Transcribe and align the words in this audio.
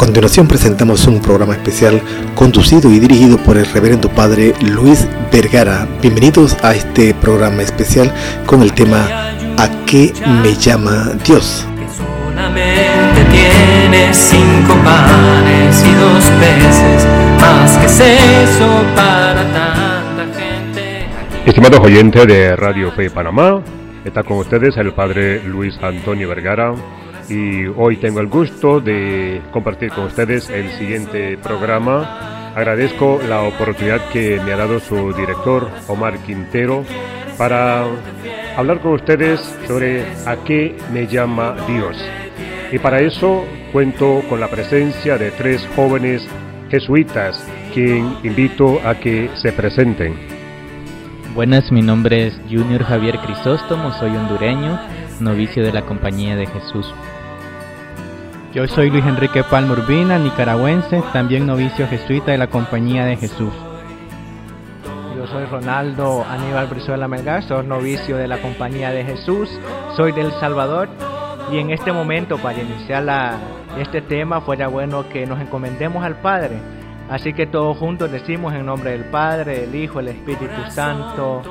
continuación 0.00 0.48
presentamos 0.48 1.06
un 1.06 1.20
programa 1.20 1.52
especial 1.52 2.00
conducido 2.34 2.90
y 2.90 2.98
dirigido 2.98 3.36
por 3.36 3.58
el 3.58 3.66
reverendo 3.66 4.08
padre 4.08 4.54
Luis 4.62 5.06
Vergara. 5.30 5.86
Bienvenidos 6.00 6.56
a 6.62 6.72
este 6.74 7.12
programa 7.12 7.60
especial 7.60 8.10
con 8.46 8.62
el 8.62 8.72
tema 8.72 9.06
¿A 9.58 9.68
qué 9.84 10.10
me 10.42 10.54
llama 10.54 11.10
Dios? 11.22 11.66
solamente 11.94 13.24
tiene 13.30 14.14
cinco 14.14 14.74
panes 14.82 15.84
y 15.84 15.92
dos 15.92 16.24
peces, 16.40 17.06
más 17.38 17.76
que 17.76 17.84
eso 18.44 18.82
para 18.96 19.42
tanta 19.52 20.24
gente. 20.34 21.04
Estimados 21.44 21.80
oyentes 21.80 22.26
de 22.26 22.56
Radio 22.56 22.90
Fe 22.92 23.10
Panamá, 23.10 23.60
está 24.06 24.22
con 24.22 24.38
ustedes 24.38 24.78
el 24.78 24.94
padre 24.94 25.42
Luis 25.44 25.76
Antonio 25.82 26.26
Vergara 26.26 26.72
y 27.30 27.66
hoy 27.66 27.96
tengo 27.96 28.20
el 28.20 28.26
gusto 28.26 28.80
de 28.80 29.40
compartir 29.52 29.90
con 29.90 30.04
ustedes 30.04 30.50
el 30.50 30.68
siguiente 30.72 31.38
programa. 31.38 32.52
Agradezco 32.56 33.20
la 33.28 33.42
oportunidad 33.42 34.00
que 34.10 34.40
me 34.44 34.52
ha 34.52 34.56
dado 34.56 34.80
su 34.80 35.12
director 35.12 35.70
Omar 35.86 36.18
Quintero 36.18 36.84
para 37.38 37.86
hablar 38.56 38.80
con 38.80 38.94
ustedes 38.94 39.40
sobre 39.68 40.04
a 40.26 40.36
qué 40.44 40.76
me 40.92 41.06
llama 41.06 41.54
Dios. 41.68 41.96
Y 42.72 42.78
para 42.80 43.00
eso 43.00 43.44
cuento 43.72 44.22
con 44.28 44.40
la 44.40 44.48
presencia 44.48 45.16
de 45.16 45.30
tres 45.30 45.66
jóvenes 45.76 46.26
jesuitas, 46.68 47.46
quien 47.72 48.16
invito 48.24 48.80
a 48.84 48.96
que 48.96 49.30
se 49.40 49.52
presenten. 49.52 50.14
Buenas, 51.34 51.70
mi 51.70 51.80
nombre 51.80 52.26
es 52.26 52.40
Junior 52.50 52.82
Javier 52.82 53.18
Crisóstomo, 53.18 53.92
soy 53.92 54.10
hondureño, 54.16 54.80
novicio 55.20 55.62
de 55.62 55.72
la 55.72 55.82
Compañía 55.82 56.34
de 56.34 56.46
Jesús. 56.46 56.92
Yo 58.52 58.66
soy 58.66 58.90
Luis 58.90 59.06
Enrique 59.06 59.44
Palma 59.44 59.74
Urbina, 59.74 60.18
nicaragüense, 60.18 61.04
también 61.12 61.46
novicio 61.46 61.86
jesuita 61.86 62.32
de 62.32 62.38
la 62.38 62.48
Compañía 62.48 63.04
de 63.04 63.16
Jesús. 63.16 63.52
Yo 65.16 65.24
soy 65.28 65.44
Ronaldo 65.44 66.24
Aníbal 66.28 66.66
Brizuela 66.66 67.06
Melgar, 67.06 67.44
soy 67.44 67.64
novicio 67.64 68.16
de 68.16 68.26
la 68.26 68.38
Compañía 68.38 68.90
de 68.90 69.04
Jesús, 69.04 69.48
soy 69.96 70.10
del 70.10 70.32
Salvador 70.32 70.88
y 71.52 71.58
en 71.58 71.70
este 71.70 71.92
momento 71.92 72.38
para 72.38 72.60
iniciar 72.60 73.38
este 73.78 74.02
tema 74.02 74.40
fuera 74.40 74.66
bueno 74.66 75.08
que 75.08 75.26
nos 75.26 75.40
encomendemos 75.40 76.02
al 76.02 76.16
Padre. 76.16 76.58
Así 77.08 77.32
que 77.32 77.46
todos 77.46 77.76
juntos 77.76 78.10
decimos 78.10 78.52
en 78.52 78.66
nombre 78.66 78.90
del 78.90 79.04
Padre, 79.04 79.60
del 79.60 79.76
Hijo, 79.76 79.98
del 79.98 80.08
Espíritu 80.08 80.60
Santo. 80.70 81.42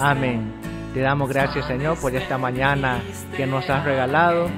Amén. 0.00 0.52
Te 0.94 1.00
damos 1.00 1.28
gracias 1.28 1.64
Señor 1.66 1.96
por 2.00 2.12
esta 2.16 2.38
mañana 2.38 2.98
que 3.36 3.46
nos 3.46 3.70
has 3.70 3.84
regalado 3.84 4.48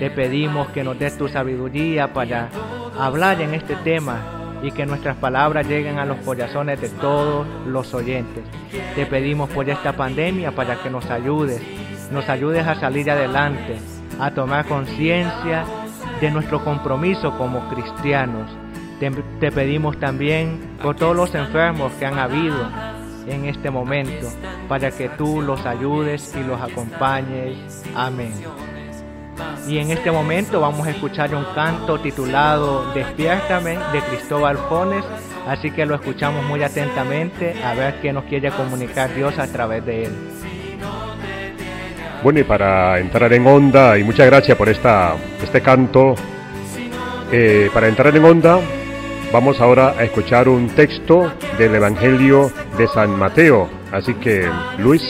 te 0.00 0.10
pedimos 0.10 0.68
que 0.70 0.82
nos 0.82 0.98
des 0.98 1.16
tu 1.18 1.28
sabiduría 1.28 2.14
para 2.14 2.48
hablar 2.98 3.38
en 3.42 3.52
este 3.52 3.76
tema 3.76 4.22
y 4.62 4.72
que 4.72 4.86
nuestras 4.86 5.14
palabras 5.18 5.68
lleguen 5.68 5.98
a 5.98 6.06
los 6.06 6.16
corazones 6.20 6.80
de 6.80 6.88
todos 6.88 7.46
los 7.66 7.92
oyentes. 7.92 8.42
Te 8.94 9.04
pedimos 9.04 9.50
por 9.50 9.68
esta 9.68 9.92
pandemia 9.92 10.52
para 10.52 10.76
que 10.82 10.88
nos 10.88 11.10
ayudes, 11.10 11.60
nos 12.10 12.30
ayudes 12.30 12.66
a 12.66 12.76
salir 12.76 13.10
adelante, 13.10 13.76
a 14.18 14.30
tomar 14.30 14.64
conciencia 14.64 15.66
de 16.18 16.30
nuestro 16.30 16.64
compromiso 16.64 17.36
como 17.36 17.68
cristianos. 17.68 18.50
Te, 19.00 19.10
te, 19.38 19.52
pedimos 19.52 20.00
también 20.00 20.78
por 20.82 20.96
todos 20.96 21.14
los 21.14 21.34
enfermos 21.34 21.92
que 21.98 22.06
han 22.06 22.18
habido 22.18 22.70
en 23.26 23.44
este 23.44 23.70
momento, 23.70 24.28
para 24.66 24.90
que 24.90 25.10
tú 25.10 25.42
los 25.42 25.66
ayudes 25.66 26.34
y 26.34 26.42
los 26.42 26.58
acompañes. 26.58 27.84
Amén. 27.94 28.32
Y 29.66 29.78
en 29.78 29.90
este 29.90 30.10
momento 30.10 30.60
vamos 30.60 30.86
a 30.86 30.90
escuchar 30.90 31.34
un 31.34 31.44
canto 31.54 32.00
titulado 32.00 32.92
Despiértame 32.92 33.78
de 33.92 34.00
Cristóbal 34.08 34.58
Fones, 34.68 35.04
así 35.46 35.70
que 35.70 35.86
lo 35.86 35.94
escuchamos 35.94 36.44
muy 36.44 36.62
atentamente 36.62 37.54
a 37.62 37.74
ver 37.74 38.00
qué 38.00 38.12
nos 38.12 38.24
quiere 38.24 38.50
comunicar 38.50 39.14
Dios 39.14 39.38
a 39.38 39.46
través 39.46 39.84
de 39.84 40.04
él. 40.04 40.12
Bueno, 42.22 42.40
y 42.40 42.44
para 42.44 42.98
entrar 42.98 43.32
en 43.32 43.46
onda, 43.46 43.98
y 43.98 44.04
muchas 44.04 44.26
gracias 44.26 44.56
por 44.56 44.68
esta, 44.68 45.14
este 45.42 45.60
canto, 45.60 46.14
eh, 47.32 47.70
para 47.72 47.88
entrar 47.88 48.14
en 48.14 48.24
onda 48.24 48.60
vamos 49.32 49.60
ahora 49.60 49.94
a 49.96 50.04
escuchar 50.04 50.48
un 50.48 50.68
texto 50.70 51.32
del 51.58 51.74
Evangelio 51.74 52.50
de 52.76 52.88
San 52.88 53.10
Mateo. 53.10 53.68
Así 53.92 54.14
que, 54.14 54.48
Luis. 54.78 55.02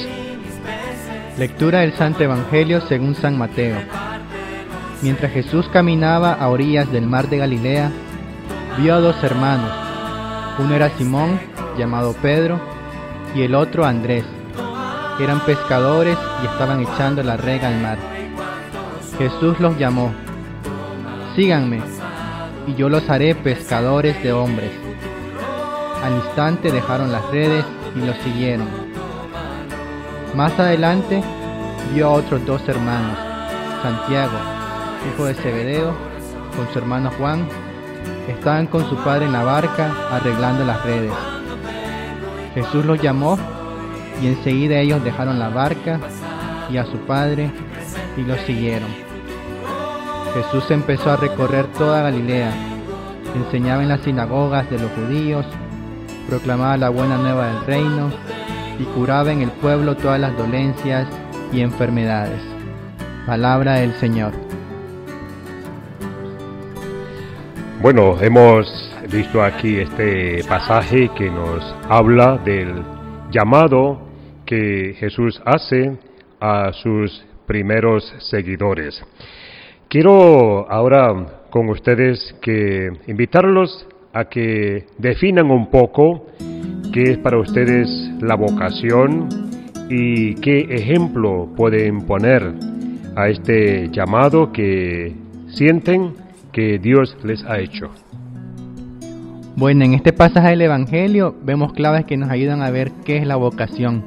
Lectura 1.38 1.80
del 1.80 1.94
Santo 1.94 2.24
Evangelio 2.24 2.80
según 2.82 3.14
San 3.14 3.38
Mateo. 3.38 3.76
Mientras 5.02 5.32
Jesús 5.32 5.66
caminaba 5.72 6.34
a 6.34 6.48
orillas 6.48 6.90
del 6.92 7.06
mar 7.06 7.28
de 7.30 7.38
Galilea, 7.38 7.90
vio 8.78 8.94
a 8.94 9.00
dos 9.00 9.16
hermanos. 9.22 9.70
Uno 10.58 10.74
era 10.74 10.90
Simón, 10.90 11.40
llamado 11.78 12.12
Pedro, 12.20 12.60
y 13.34 13.42
el 13.42 13.54
otro 13.54 13.86
Andrés. 13.86 14.24
Eran 15.18 15.40
pescadores 15.40 16.18
y 16.42 16.46
estaban 16.46 16.80
echando 16.80 17.22
la 17.22 17.38
rega 17.38 17.68
al 17.68 17.80
mar. 17.80 17.98
Jesús 19.16 19.58
los 19.58 19.78
llamó, 19.78 20.12
síganme, 21.34 21.80
y 22.66 22.74
yo 22.74 22.90
los 22.90 23.08
haré 23.08 23.34
pescadores 23.34 24.22
de 24.22 24.32
hombres. 24.32 24.70
Al 26.04 26.14
instante 26.14 26.70
dejaron 26.70 27.10
las 27.10 27.24
redes 27.30 27.64
y 27.96 28.00
los 28.00 28.16
siguieron. 28.18 28.68
Más 30.34 30.58
adelante 30.58 31.22
vio 31.94 32.08
a 32.08 32.12
otros 32.12 32.44
dos 32.44 32.66
hermanos, 32.68 33.18
Santiago, 33.82 34.59
hijo 35.08 35.24
de 35.24 35.34
Zebedeo, 35.34 35.92
con 36.56 36.68
su 36.72 36.78
hermano 36.78 37.10
Juan, 37.18 37.46
estaban 38.28 38.66
con 38.66 38.88
su 38.88 38.96
padre 38.96 39.26
en 39.26 39.32
la 39.32 39.44
barca 39.44 39.92
arreglando 40.10 40.64
las 40.64 40.84
redes. 40.84 41.12
Jesús 42.54 42.84
los 42.84 43.00
llamó 43.00 43.38
y 44.22 44.28
enseguida 44.28 44.78
ellos 44.78 45.02
dejaron 45.02 45.38
la 45.38 45.48
barca 45.48 46.00
y 46.70 46.76
a 46.76 46.84
su 46.84 46.98
padre 46.98 47.50
y 48.16 48.22
los 48.22 48.38
siguieron. 48.40 48.88
Jesús 50.34 50.70
empezó 50.70 51.10
a 51.10 51.16
recorrer 51.16 51.66
toda 51.78 52.02
Galilea, 52.02 52.52
enseñaba 53.34 53.82
en 53.82 53.88
las 53.88 54.02
sinagogas 54.02 54.68
de 54.70 54.78
los 54.78 54.90
judíos, 54.92 55.46
proclamaba 56.28 56.76
la 56.76 56.88
buena 56.88 57.16
nueva 57.16 57.46
del 57.46 57.66
reino 57.66 58.10
y 58.78 58.84
curaba 58.84 59.32
en 59.32 59.42
el 59.42 59.50
pueblo 59.50 59.96
todas 59.96 60.20
las 60.20 60.36
dolencias 60.36 61.06
y 61.52 61.60
enfermedades. 61.60 62.42
Palabra 63.26 63.74
del 63.74 63.92
Señor. 63.94 64.49
Bueno, 67.82 68.20
hemos 68.20 68.94
visto 69.10 69.42
aquí 69.42 69.78
este 69.78 70.44
pasaje 70.46 71.08
que 71.16 71.30
nos 71.30 71.64
habla 71.88 72.36
del 72.36 72.74
llamado 73.30 74.02
que 74.44 74.94
Jesús 74.98 75.40
hace 75.46 75.96
a 76.38 76.74
sus 76.74 77.24
primeros 77.46 78.04
seguidores. 78.18 79.02
Quiero 79.88 80.70
ahora 80.70 81.46
con 81.48 81.70
ustedes 81.70 82.36
que 82.42 82.90
invitarlos 83.06 83.86
a 84.12 84.26
que 84.26 84.84
definan 84.98 85.50
un 85.50 85.70
poco 85.70 86.26
qué 86.92 87.12
es 87.12 87.18
para 87.18 87.38
ustedes 87.38 87.88
la 88.20 88.34
vocación 88.34 89.26
y 89.88 90.34
qué 90.34 90.66
ejemplo 90.68 91.48
pueden 91.56 92.02
poner 92.02 92.42
a 93.16 93.30
este 93.30 93.88
llamado 93.88 94.52
que 94.52 95.14
sienten 95.48 96.29
que 96.52 96.78
Dios 96.78 97.16
les 97.22 97.42
ha 97.44 97.58
hecho. 97.58 97.90
Bueno, 99.56 99.84
en 99.84 99.94
este 99.94 100.12
pasaje 100.12 100.50
del 100.50 100.62
Evangelio 100.62 101.34
vemos 101.42 101.72
claves 101.72 102.04
que 102.06 102.16
nos 102.16 102.30
ayudan 102.30 102.62
a 102.62 102.70
ver 102.70 102.92
qué 103.04 103.18
es 103.18 103.26
la 103.26 103.36
vocación. 103.36 104.04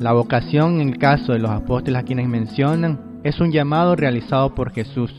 La 0.00 0.12
vocación, 0.12 0.80
en 0.80 0.88
el 0.88 0.98
caso 0.98 1.32
de 1.32 1.38
los 1.38 1.50
apóstoles 1.50 2.00
a 2.00 2.04
quienes 2.04 2.28
mencionan, 2.28 3.20
es 3.22 3.40
un 3.40 3.52
llamado 3.52 3.96
realizado 3.96 4.54
por 4.54 4.72
Jesús. 4.72 5.12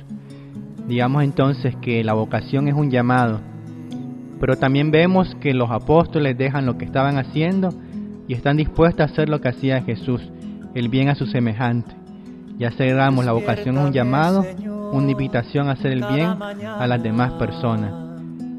Digamos 0.88 1.24
entonces 1.24 1.76
que 1.78 2.04
la 2.04 2.14
vocación 2.14 2.68
es 2.68 2.74
un 2.74 2.90
llamado, 2.90 3.42
pero 4.40 4.56
también 4.58 4.92
vemos 4.92 5.36
que 5.42 5.54
los 5.54 5.72
apóstoles 5.72 6.38
dejan 6.38 6.66
lo 6.66 6.78
que 6.78 6.86
estaban 6.86 7.18
haciendo 7.18 7.70
y 8.28 8.34
están 8.34 8.58
dispuestos 8.58 9.02
a 9.02 9.12
hacer 9.12 9.30
lo 9.30 9.42
que 9.42 9.50
hacía 9.50 9.82
Jesús, 9.82 10.22
el 10.76 10.90
bien 10.90 11.10
a 11.10 11.16
su 11.16 11.26
semejante. 11.26 11.94
Ya 12.58 12.72
cerramos, 12.72 13.26
la 13.26 13.34
vocación 13.34 13.78
es 13.78 13.86
un 13.86 13.94
llamado, 13.94 14.46
una 14.92 15.12
invitación 15.12 15.70
a 15.70 15.74
hacer 15.74 15.92
el 15.92 16.04
bien 16.06 16.36
a 16.42 16.88
las 16.88 17.02
demás 17.02 17.34
personas. 17.34 18.08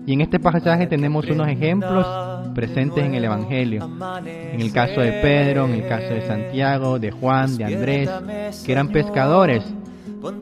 Y 0.09 0.15
en 0.15 0.23
este 0.23 0.41
pasaje 0.41 0.87
tenemos 0.87 1.27
unos 1.27 1.47
ejemplos 1.49 2.07
presentes 2.55 3.05
en 3.05 3.15
el 3.15 3.25
Evangelio. 3.25 3.91
En 4.25 4.59
el 4.59 4.73
caso 4.73 5.03
de 5.03 5.13
Pedro, 5.21 5.67
en 5.67 5.75
el 5.75 5.87
caso 5.87 6.15
de 6.15 6.27
Santiago, 6.27 6.99
de 6.99 7.11
Juan, 7.11 7.59
de 7.59 7.65
Andrés, 7.67 8.11
que 8.65 8.73
eran 8.73 8.89
pescadores, 8.89 9.63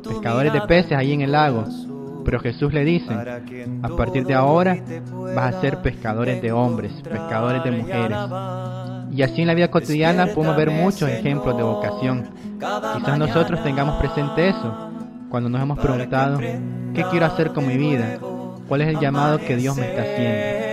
pescadores 0.04 0.52
de 0.52 0.60
peces 0.62 0.92
ahí 0.92 1.12
en 1.12 1.22
el 1.22 1.32
lago. 1.32 1.64
Pero 2.24 2.38
Jesús 2.38 2.72
le 2.72 2.84
dice, 2.84 3.12
a 3.12 3.88
partir 3.96 4.24
de 4.24 4.34
ahora 4.34 4.78
vas 5.34 5.56
a 5.56 5.60
ser 5.60 5.82
pescadores 5.82 6.40
de 6.40 6.52
hombres, 6.52 6.92
pescadores 7.02 7.64
de 7.64 7.70
mujeres. 7.72 8.18
Y 9.10 9.22
así 9.22 9.40
en 9.40 9.48
la 9.48 9.54
vida 9.54 9.68
cotidiana 9.68 10.28
podemos 10.28 10.56
ver 10.56 10.70
muchos 10.70 11.10
ejemplos 11.10 11.56
de 11.56 11.64
vocación. 11.64 12.28
Quizás 12.60 13.18
nosotros 13.18 13.64
tengamos 13.64 13.96
presente 14.00 14.48
eso 14.48 14.85
cuando 15.30 15.48
nos 15.48 15.62
hemos 15.62 15.78
preguntado, 15.78 16.38
¿qué 16.38 17.04
quiero 17.10 17.26
hacer 17.26 17.52
con 17.52 17.66
mi 17.66 17.76
vida? 17.76 18.18
cuál 18.68 18.82
es 18.82 18.88
el 18.88 18.98
llamado 19.00 19.38
que 19.38 19.56
Dios 19.56 19.76
me 19.76 19.88
está 19.88 20.02
haciendo. 20.02 20.66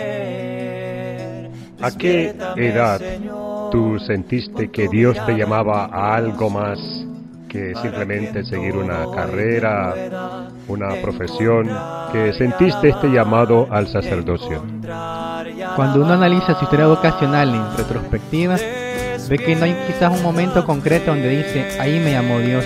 ¿A 1.82 1.92
qué 1.92 2.36
edad 2.56 3.02
tú 3.72 4.00
sentiste 4.00 4.72
que 4.72 4.88
Dios 4.88 5.18
te 5.26 5.34
llamaba 5.34 5.86
a 5.86 6.16
algo 6.16 6.50
más 6.50 6.80
que 7.50 7.76
simplemente 7.82 8.44
seguir 8.46 8.76
una 8.78 9.12
carrera, 9.14 10.48
una 10.68 10.96
profesión, 11.02 11.70
que 12.12 12.34
sentiste 12.34 12.90
este 12.90 13.10
llamado 13.10 13.68
al 13.70 13.88
sacerdocio? 13.88 14.64
Cuando 15.76 16.02
uno 16.04 16.14
analiza 16.14 16.56
su 16.56 16.64
historia 16.64 16.88
vocacional 16.88 17.54
en 17.54 17.78
retrospectiva, 17.78 18.56
ve 18.56 19.38
que 19.38 19.56
no 19.56 19.66
hay 19.66 19.76
quizás 19.88 20.16
un 20.16 20.24
momento 20.24 20.66
concreto 20.66 21.12
donde 21.12 21.30
dice, 21.30 21.80
ahí 21.80 22.00
me 22.00 22.12
llamó 22.12 22.40
Dios, 22.40 22.66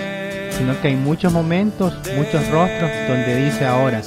sino 0.52 0.80
que 0.82 0.90
hay 0.90 0.96
muchos 0.96 1.32
momentos, 1.32 1.94
muchos 2.16 2.48
rostros 2.50 2.92
donde 3.08 3.46
dice 3.46 3.66
ahora, 3.66 4.02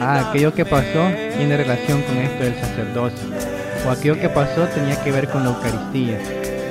ah, 0.00 0.28
aquello 0.28 0.54
que 0.54 0.64
pasó 0.64 1.08
tiene 1.36 1.56
relación 1.56 2.02
con 2.02 2.16
esto 2.18 2.44
del 2.44 2.54
sacerdocio 2.54 3.54
o 3.86 3.90
aquello 3.90 4.18
que 4.18 4.28
pasó 4.28 4.66
tenía 4.68 5.02
que 5.02 5.12
ver 5.12 5.28
con 5.28 5.44
la 5.44 5.50
Eucaristía. 5.50 6.18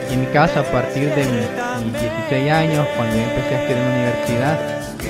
en 0.10 0.20
mi 0.20 0.26
caso, 0.28 0.60
a 0.60 0.64
partir 0.64 1.10
de 1.16 1.26
mis, 1.26 2.00
16 2.00 2.52
años, 2.52 2.88
cuando 2.96 3.16
empecé 3.16 3.56
a 3.56 3.62
estudiar 3.62 3.78
en 3.78 3.84
la 3.84 3.96
universidad, 3.96 4.60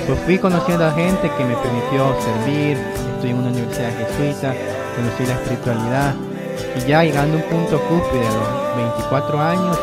pues 0.06 0.18
fui 0.20 0.38
conociendo 0.38 0.86
a 0.86 0.92
gente 0.92 1.30
que 1.36 1.44
me 1.44 1.54
permitió 1.56 2.16
servir, 2.20 2.76
estudié 3.14 3.30
en 3.30 3.38
una 3.38 3.48
universidad 3.48 3.90
jesuita, 3.98 4.54
conocí 4.96 5.26
la 5.26 5.34
espiritualidad, 5.34 6.14
y 6.76 6.88
ya 6.88 7.04
llegando 7.04 7.36
a 7.36 7.40
un 7.40 7.48
punto 7.48 7.80
cúspide 7.88 8.20
de 8.20 8.34
los 8.34 8.76
24 8.76 9.40
años, 9.40 9.78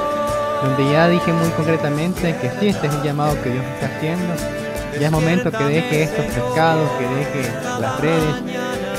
donde 0.64 0.92
ya 0.92 1.08
dije 1.08 1.34
muy 1.34 1.50
concretamente 1.50 2.36
que 2.38 2.50
sí, 2.60 2.70
este 2.70 2.88
es 2.88 2.94
el 2.94 3.04
llamado 3.04 3.42
que 3.42 3.50
Dios 3.50 3.66
está 3.74 3.88
haciendo, 3.88 4.34
ya 5.00 5.06
es 5.08 5.12
momento 5.12 5.52
que 5.52 5.64
deje 5.64 6.04
estos 6.04 6.26
pescados, 6.26 6.90
que 7.00 7.08
deje 7.08 7.52
las 7.80 8.00
redes, 8.00 8.36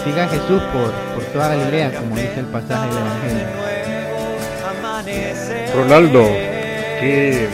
siga 0.05 0.29
Jesús 0.29 0.63
por, 0.73 0.91
por 1.15 1.25
toda 1.33 1.49
Galilea, 1.49 1.93
como 1.99 2.17
dice 2.17 2.41
el 2.41 2.47
pasaje 2.47 2.89
del 2.89 2.99
Evangelio. 2.99 3.47
Ronaldo, 5.75 6.25
¿qué 7.01 7.49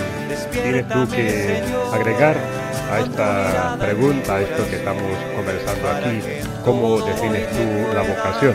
tienes 0.50 0.88
tú 0.88 1.08
que 1.08 1.62
agregar 1.92 2.36
a 2.90 3.00
esta 3.00 3.76
pregunta, 3.78 4.36
a 4.36 4.40
esto 4.40 4.66
que 4.68 4.76
estamos 4.76 5.02
conversando 5.36 5.90
aquí? 5.90 6.20
¿Cómo 6.64 7.00
defines 7.00 7.48
tú 7.50 7.94
la 7.94 8.02
vocación? 8.02 8.54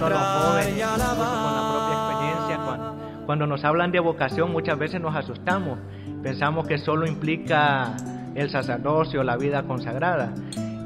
a 0.00 0.08
los 0.08 0.20
jóvenes, 0.20 1.07
cuando 3.28 3.46
nos 3.46 3.62
hablan 3.62 3.92
de 3.92 4.00
vocación 4.00 4.52
muchas 4.52 4.78
veces 4.78 5.02
nos 5.02 5.14
asustamos, 5.14 5.78
pensamos 6.22 6.66
que 6.66 6.78
solo 6.78 7.06
implica 7.06 7.94
el 8.34 8.48
sacerdocio, 8.48 9.22
la 9.22 9.36
vida 9.36 9.64
consagrada. 9.64 10.32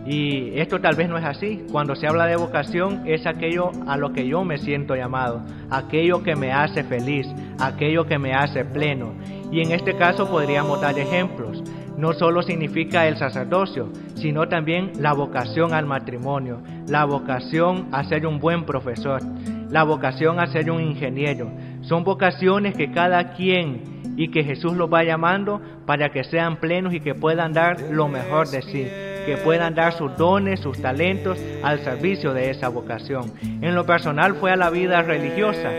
Y 0.04 0.58
esto 0.58 0.80
tal 0.80 0.96
vez 0.96 1.08
no 1.08 1.16
es 1.16 1.24
así. 1.24 1.64
Cuando 1.70 1.94
se 1.94 2.08
habla 2.08 2.26
de 2.26 2.34
vocación 2.34 3.04
es 3.06 3.28
aquello 3.28 3.70
a 3.86 3.96
lo 3.96 4.12
que 4.12 4.26
yo 4.26 4.42
me 4.42 4.58
siento 4.58 4.96
llamado, 4.96 5.42
aquello 5.70 6.24
que 6.24 6.34
me 6.34 6.50
hace 6.50 6.82
feliz, 6.82 7.28
aquello 7.60 8.06
que 8.06 8.18
me 8.18 8.34
hace 8.34 8.64
pleno. 8.64 9.14
Y 9.52 9.60
en 9.60 9.70
este 9.70 9.94
caso 9.96 10.28
podríamos 10.28 10.80
dar 10.80 10.98
ejemplos. 10.98 11.62
No 11.96 12.12
solo 12.12 12.42
significa 12.42 13.06
el 13.06 13.18
sacerdocio, 13.18 13.92
sino 14.16 14.48
también 14.48 14.90
la 14.98 15.12
vocación 15.12 15.74
al 15.74 15.86
matrimonio, 15.86 16.60
la 16.88 17.04
vocación 17.04 17.86
a 17.92 18.02
ser 18.02 18.26
un 18.26 18.40
buen 18.40 18.64
profesor, 18.64 19.22
la 19.70 19.84
vocación 19.84 20.40
a 20.40 20.48
ser 20.48 20.72
un 20.72 20.82
ingeniero. 20.82 21.52
Son 21.82 22.04
vocaciones 22.04 22.74
que 22.74 22.92
cada 22.92 23.34
quien 23.34 24.14
y 24.16 24.30
que 24.30 24.44
Jesús 24.44 24.74
los 24.74 24.92
va 24.92 25.04
llamando 25.04 25.60
para 25.86 26.10
que 26.10 26.24
sean 26.24 26.56
plenos 26.56 26.94
y 26.94 27.00
que 27.00 27.14
puedan 27.14 27.52
dar 27.52 27.80
lo 27.90 28.08
mejor 28.08 28.48
de 28.48 28.62
sí, 28.62 28.86
que 29.26 29.36
puedan 29.42 29.74
dar 29.74 29.92
sus 29.92 30.16
dones, 30.16 30.60
sus 30.60 30.80
talentos 30.80 31.38
al 31.62 31.80
servicio 31.80 32.32
de 32.34 32.50
esa 32.50 32.68
vocación. 32.68 33.32
En 33.42 33.74
lo 33.74 33.86
personal 33.86 34.34
fue 34.36 34.52
a 34.52 34.56
la 34.56 34.70
vida 34.70 35.02
religiosa 35.02 35.72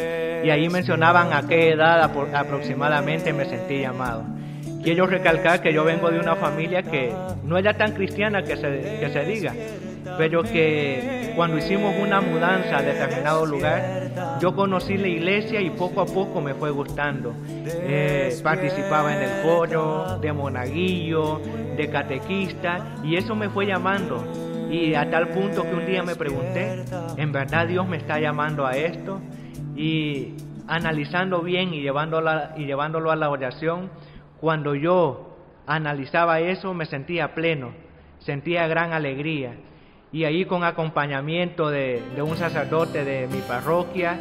y 0.43 0.49
ahí 0.49 0.67
mencionaban 0.69 1.31
a 1.31 1.47
qué 1.47 1.71
edad 1.71 2.03
aproximadamente 2.03 3.31
me 3.31 3.45
sentí 3.45 3.79
llamado. 3.79 4.23
Quiero 4.83 5.07
recalcar 5.07 5.61
que 5.61 5.73
yo 5.73 5.85
vengo 5.85 6.11
de 6.11 6.19
una 6.19 6.35
familia 6.35 6.83
que 6.83 7.13
no 7.45 7.57
era 7.57 7.75
tan 7.77 7.93
cristiana 7.93 8.43
que 8.43 8.57
se, 8.57 8.97
que 8.99 9.09
se 9.13 9.23
diga, 9.23 9.53
pero 10.17 10.43
que 10.43 11.31
cuando 11.37 11.57
hicimos 11.57 11.95
una 12.01 12.19
mudanza 12.19 12.79
a 12.79 12.81
determinado 12.81 13.45
lugar, 13.45 14.11
yo 14.39 14.55
conocí 14.55 14.97
la 14.97 15.07
iglesia 15.07 15.61
y 15.61 15.69
poco 15.69 16.01
a 16.01 16.05
poco 16.05 16.41
me 16.41 16.53
fue 16.53 16.71
gustando. 16.71 17.33
Eh, 17.47 18.35
participaba 18.43 19.15
en 19.15 19.23
el 19.23 19.41
coro, 19.43 20.17
de 20.19 20.33
monaguillo, 20.33 21.39
de 21.77 21.89
catequista, 21.89 22.95
y 23.03 23.15
eso 23.15 23.35
me 23.35 23.49
fue 23.49 23.65
llamando. 23.65 24.23
Y 24.69 24.95
a 24.95 25.09
tal 25.09 25.29
punto 25.29 25.63
que 25.63 25.73
un 25.73 25.85
día 25.85 26.03
me 26.03 26.15
pregunté, 26.15 26.83
¿en 27.17 27.31
verdad 27.31 27.67
Dios 27.67 27.87
me 27.87 27.97
está 27.97 28.19
llamando 28.19 28.65
a 28.65 28.75
esto? 28.75 29.21
Y 29.75 30.33
analizando 30.67 31.41
bien 31.41 31.73
y, 31.73 31.77
y 31.77 31.81
llevándolo 32.65 33.11
a 33.11 33.15
la 33.15 33.29
oración, 33.29 33.89
cuando 34.39 34.75
yo 34.75 35.37
analizaba 35.67 36.39
eso 36.39 36.73
me 36.73 36.85
sentía 36.85 37.33
pleno, 37.35 37.71
sentía 38.19 38.67
gran 38.67 38.93
alegría 38.93 39.53
y 40.13 40.25
ahí 40.25 40.45
con 40.45 40.63
acompañamiento 40.63 41.71
de, 41.71 42.01
un 42.23 42.37
sacerdote 42.37 43.03
de 43.03 43.27
mi 43.27 43.39
parroquia, 43.39 44.17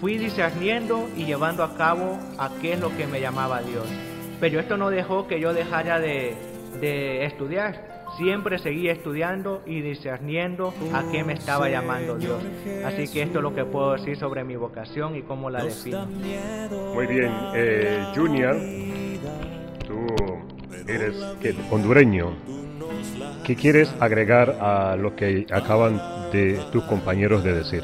fui 0.00 0.18
discerniendo 0.18 1.08
y 1.16 1.24
llevando 1.24 1.62
a 1.62 1.76
cabo 1.76 2.18
a 2.38 2.50
qué 2.60 2.72
es 2.72 2.80
lo 2.80 2.94
que 2.96 3.06
me 3.06 3.20
llamaba 3.20 3.62
Dios. 3.62 3.86
Pero 4.40 4.58
esto 4.58 4.76
no 4.76 4.90
dejó 4.90 5.28
que 5.28 5.40
yo 5.40 5.54
dejara 5.54 6.00
de, 6.00 6.36
estudiar. 7.24 7.86
Siempre 8.16 8.58
seguí 8.58 8.88
estudiando 8.88 9.62
y 9.64 9.80
discerniendo 9.80 10.74
a 10.92 11.04
qué 11.12 11.22
me 11.22 11.34
estaba 11.34 11.68
llamando 11.68 12.16
Dios. 12.16 12.42
Así 12.84 13.06
que 13.06 13.22
esto 13.22 13.38
es 13.38 13.42
lo 13.42 13.54
que 13.54 13.64
puedo 13.64 13.92
decir 13.92 14.16
sobre 14.16 14.42
mi 14.42 14.56
vocación 14.56 15.14
y 15.14 15.22
cómo 15.22 15.50
la 15.50 15.62
defino. 15.62 16.06
Muy 16.94 17.06
bien, 17.06 17.32
eh, 17.54 18.04
Junior, 18.14 18.56
tú 19.86 20.04
eres 20.88 21.14
hondureño. 21.70 22.32
¿Qué 23.44 23.56
quieres 23.56 23.88
agregar 24.00 24.58
a 24.60 24.96
lo 24.96 25.16
que 25.16 25.46
acaban 25.50 26.00
de 26.32 26.60
tus 26.72 26.84
compañeros 26.84 27.42
de 27.44 27.54
decir? 27.54 27.82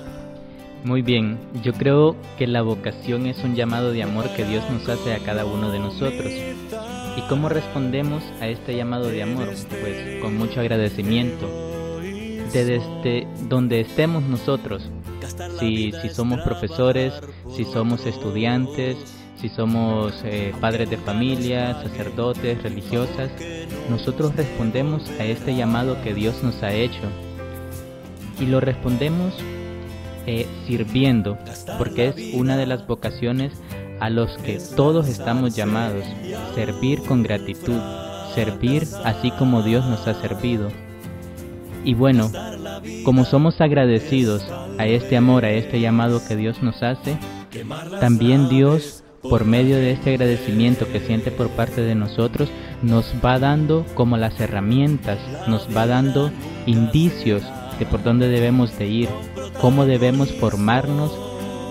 Muy 0.84 1.00
bien, 1.00 1.38
yo 1.62 1.72
creo 1.72 2.14
que 2.37 2.47
la 2.47 2.61
vocación 2.61 3.26
es 3.26 3.42
un 3.42 3.54
llamado 3.54 3.92
de 3.92 4.02
amor 4.02 4.28
que 4.37 4.44
Dios 4.44 4.62
nos 4.71 4.87
hace 4.87 5.14
a 5.14 5.18
cada 5.21 5.47
uno 5.47 5.71
de 5.71 5.78
nosotros. 5.78 6.30
¿Y 7.16 7.21
cómo 7.28 7.49
respondemos 7.49 8.23
a 8.40 8.49
este 8.49 8.76
llamado 8.76 9.09
de 9.09 9.23
amor? 9.23 9.49
Pues 9.80 10.21
con 10.21 10.37
mucho 10.37 10.61
agradecimiento. 10.61 11.49
Desde 12.52 13.26
donde 13.49 13.80
estemos 13.80 14.23
nosotros, 14.25 14.90
si, 15.59 15.92
si 15.92 16.09
somos 16.11 16.40
profesores, 16.42 17.14
si 17.56 17.64
somos 17.64 18.04
estudiantes, 18.04 18.97
si 19.41 19.49
somos 19.49 20.14
eh, 20.25 20.53
padres 20.61 20.91
de 20.91 20.97
familia, 20.97 21.75
sacerdotes, 21.83 22.62
religiosas, 22.62 23.31
nosotros 23.91 24.35
respondemos 24.37 25.11
a 25.21 25.25
este 25.25 25.55
llamado 25.55 26.00
que 26.03 26.14
Dios 26.14 26.43
nos 26.43 26.62
ha 26.62 26.73
hecho. 26.73 27.03
Y 28.41 28.47
lo 28.47 28.61
respondemos 28.61 29.35
eh, 30.26 30.47
sirviendo, 30.67 31.38
porque 31.79 32.09
es 32.09 32.35
una 32.35 32.57
de 32.57 32.67
las 32.67 32.87
vocaciones 32.87 33.53
a 34.00 34.11
los 34.11 34.37
que 34.38 34.59
todos 34.76 35.09
estamos 35.09 35.55
llamados, 35.55 36.05
servir 36.55 37.03
con 37.03 37.23
gratitud, 37.23 37.79
servir 38.35 38.85
así 39.05 39.31
como 39.33 39.62
Dios 39.62 39.85
nos 39.87 40.07
ha 40.07 40.14
servido. 40.14 40.71
Y 41.85 41.95
bueno, 41.95 42.31
como 43.05 43.25
somos 43.25 43.61
agradecidos 43.61 44.43
a 44.79 44.87
este 44.87 45.17
amor, 45.17 45.45
a 45.45 45.53
este 45.53 45.81
llamado 45.81 46.21
que 46.26 46.37
Dios 46.37 46.62
nos 46.62 46.83
hace, 46.83 47.19
también 48.00 48.49
Dios 48.49 49.03
por 49.28 49.47
medio 49.47 49.76
de 49.76 49.93
este 49.93 50.11
agradecimiento 50.11 50.87
que 50.90 51.00
siente 51.00 51.31
por 51.31 51.49
parte 51.49 51.81
de 51.81 51.95
nosotros, 51.95 52.50
nos 52.83 53.14
va 53.25 53.38
dando 53.38 53.87
como 53.95 54.16
las 54.16 54.38
herramientas, 54.38 55.19
nos 55.49 55.75
va 55.75 55.87
dando 55.87 56.31
indicios 56.66 57.43
de 57.78 57.87
por 57.87 58.02
dónde 58.02 58.28
debemos 58.28 58.78
de 58.78 58.87
ir, 58.87 59.09
cómo 59.61 59.87
debemos 59.87 60.31
formarnos 60.33 61.11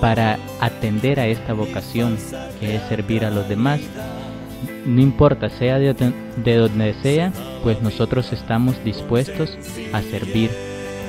para 0.01 0.39
atender 0.60 1.19
a 1.19 1.27
esta 1.27 1.53
vocación 1.53 2.17
que 2.60 2.75
es 2.75 2.81
servir 2.83 3.24
a 3.24 3.31
los 3.31 3.48
demás. 3.48 3.79
No 4.86 5.01
importa, 5.01 5.50
sea 5.50 5.79
de, 5.79 5.93
de 5.93 6.55
donde 6.55 6.93
sea, 7.01 7.31
pues 7.62 7.81
nosotros 7.81 8.33
estamos 8.33 8.83
dispuestos 8.83 9.57
a 9.93 10.01
servir, 10.01 10.50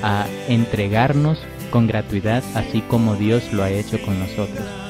a 0.02 0.26
entregarnos 0.48 1.38
con 1.70 1.86
gratuidad, 1.86 2.44
así 2.54 2.82
como 2.82 3.16
Dios 3.16 3.52
lo 3.52 3.64
ha 3.64 3.70
hecho 3.70 4.00
con 4.02 4.18
nosotros. 4.20 4.83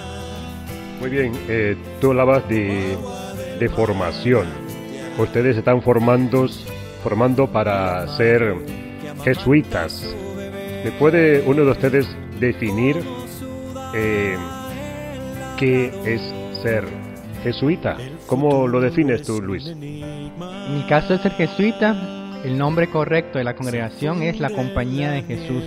Muy 1.01 1.11
bien, 1.11 1.33
eh, 1.49 1.77
tú 2.01 2.11
hablabas 2.11 2.49
de, 2.49 2.97
de, 3.59 3.69
formación. 3.69 4.47
Ustedes 5.19 5.57
están 5.57 5.83
formando, 5.83 6.49
formando 7.03 7.47
para 7.47 8.07
ser 8.17 8.55
jesuitas. 9.23 10.15
¿Me 10.85 10.91
puede 10.93 11.43
uno 11.47 11.65
de 11.65 11.71
ustedes 11.71 12.07
definir 12.39 12.97
eh, 13.95 14.37
qué 15.59 15.87
es 16.05 16.21
ser 16.63 16.85
jesuita? 17.43 17.97
¿Cómo 18.27 18.67
lo 18.67 18.81
defines 18.81 19.23
tú, 19.23 19.41
Luis? 19.41 19.67
En 19.67 20.75
mi 20.75 20.87
caso, 20.89 21.17
ser 21.19 21.33
jesuita 21.33 21.95
el 22.45 22.59
nombre 22.59 22.91
correcto 22.91 23.39
de 23.39 23.45
la 23.45 23.57
congregación 23.57 24.23
es 24.23 24.39
la 24.39 24.51
Compañía 24.51 25.11
de 25.11 25.23
Jesús. 25.23 25.65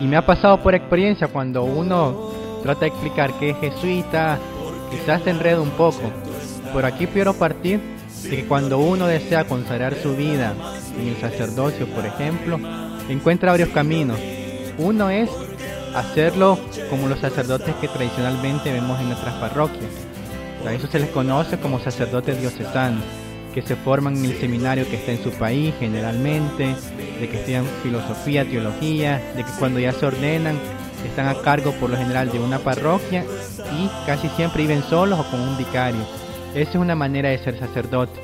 Y 0.00 0.06
me 0.06 0.16
ha 0.16 0.24
pasado 0.24 0.62
por 0.62 0.74
experiencia 0.74 1.28
cuando 1.28 1.64
uno 1.64 2.27
trata 2.62 2.80
de 2.80 2.88
explicar 2.88 3.32
que 3.38 3.50
es 3.50 3.56
jesuita, 3.58 4.38
quizás 4.90 5.22
se 5.22 5.30
enreda 5.30 5.60
un 5.60 5.70
poco. 5.70 6.02
Por 6.72 6.84
aquí 6.84 7.06
quiero 7.06 7.34
partir 7.34 7.80
de 8.22 8.30
que 8.30 8.44
cuando 8.46 8.78
uno 8.78 9.06
desea 9.06 9.44
consagrar 9.44 9.94
su 9.94 10.16
vida 10.16 10.54
en 10.98 11.08
el 11.08 11.16
sacerdocio, 11.20 11.86
por 11.88 12.04
ejemplo, 12.04 12.58
encuentra 13.08 13.52
varios 13.52 13.70
caminos. 13.70 14.18
Uno 14.76 15.10
es 15.10 15.30
hacerlo 15.94 16.58
como 16.90 17.08
los 17.08 17.20
sacerdotes 17.20 17.74
que 17.76 17.88
tradicionalmente 17.88 18.72
vemos 18.72 19.00
en 19.00 19.08
nuestras 19.08 19.34
parroquias. 19.34 19.90
A 20.66 20.72
eso 20.72 20.86
se 20.88 20.98
les 20.98 21.10
conoce 21.10 21.58
como 21.58 21.78
sacerdotes 21.78 22.40
diocesanos 22.40 23.04
que 23.54 23.62
se 23.62 23.76
forman 23.76 24.16
en 24.16 24.26
el 24.26 24.38
seminario 24.38 24.88
que 24.88 24.96
está 24.96 25.12
en 25.12 25.22
su 25.22 25.30
país 25.30 25.74
generalmente, 25.80 26.76
de 27.20 27.28
que 27.28 27.38
estudian 27.38 27.64
filosofía, 27.82 28.44
teología, 28.44 29.20
de 29.34 29.44
que 29.44 29.50
cuando 29.58 29.80
ya 29.80 29.92
se 29.92 30.06
ordenan 30.06 30.56
están 31.04 31.28
a 31.28 31.40
cargo 31.42 31.72
por 31.72 31.90
lo 31.90 31.96
general 31.96 32.30
de 32.30 32.40
una 32.40 32.58
parroquia 32.58 33.24
y 33.72 33.88
casi 34.06 34.28
siempre 34.30 34.62
viven 34.62 34.82
solos 34.82 35.18
o 35.18 35.30
con 35.30 35.40
un 35.40 35.56
vicario. 35.56 36.00
Esa 36.54 36.70
es 36.70 36.76
una 36.76 36.94
manera 36.94 37.28
de 37.28 37.38
ser 37.38 37.58
sacerdote. 37.58 38.18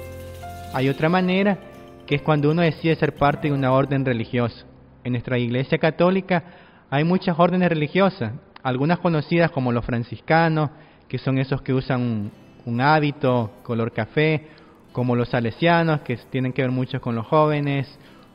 Hay 0.73 0.89
otra 0.89 1.09
manera 1.09 1.59
que 2.07 2.17
es 2.17 2.23
cuando 2.23 2.51
uno 2.51 2.63
decide 2.63 2.97
ser 2.97 3.15
parte 3.15 3.49
de 3.49 3.55
una 3.55 3.73
orden 3.73 4.05
religiosa. 4.05 4.65
En 5.05 5.13
nuestra 5.13 5.39
iglesia 5.39 5.79
católica 5.79 6.43
hay 6.91 7.05
muchas 7.05 7.39
órdenes 7.39 7.69
religiosas, 7.69 8.33
algunas 8.63 8.99
conocidas 8.99 9.51
como 9.51 9.73
los 9.73 9.85
franciscanos, 9.85 10.71
que 11.09 11.19
son 11.19 11.39
esos 11.39 11.63
que 11.63 11.75
usan 11.75 12.31
un, 12.65 12.81
hábito 12.81 13.53
color 13.63 13.93
café, 13.93 14.49
como 14.93 15.15
los 15.17 15.29
salesianos, 15.29 16.01
que 16.01 16.17
tienen 16.31 16.53
que 16.53 16.63
ver 16.63 16.71
mucho 16.71 17.01
con 17.01 17.15
los 17.15 17.27
jóvenes, 17.27 17.87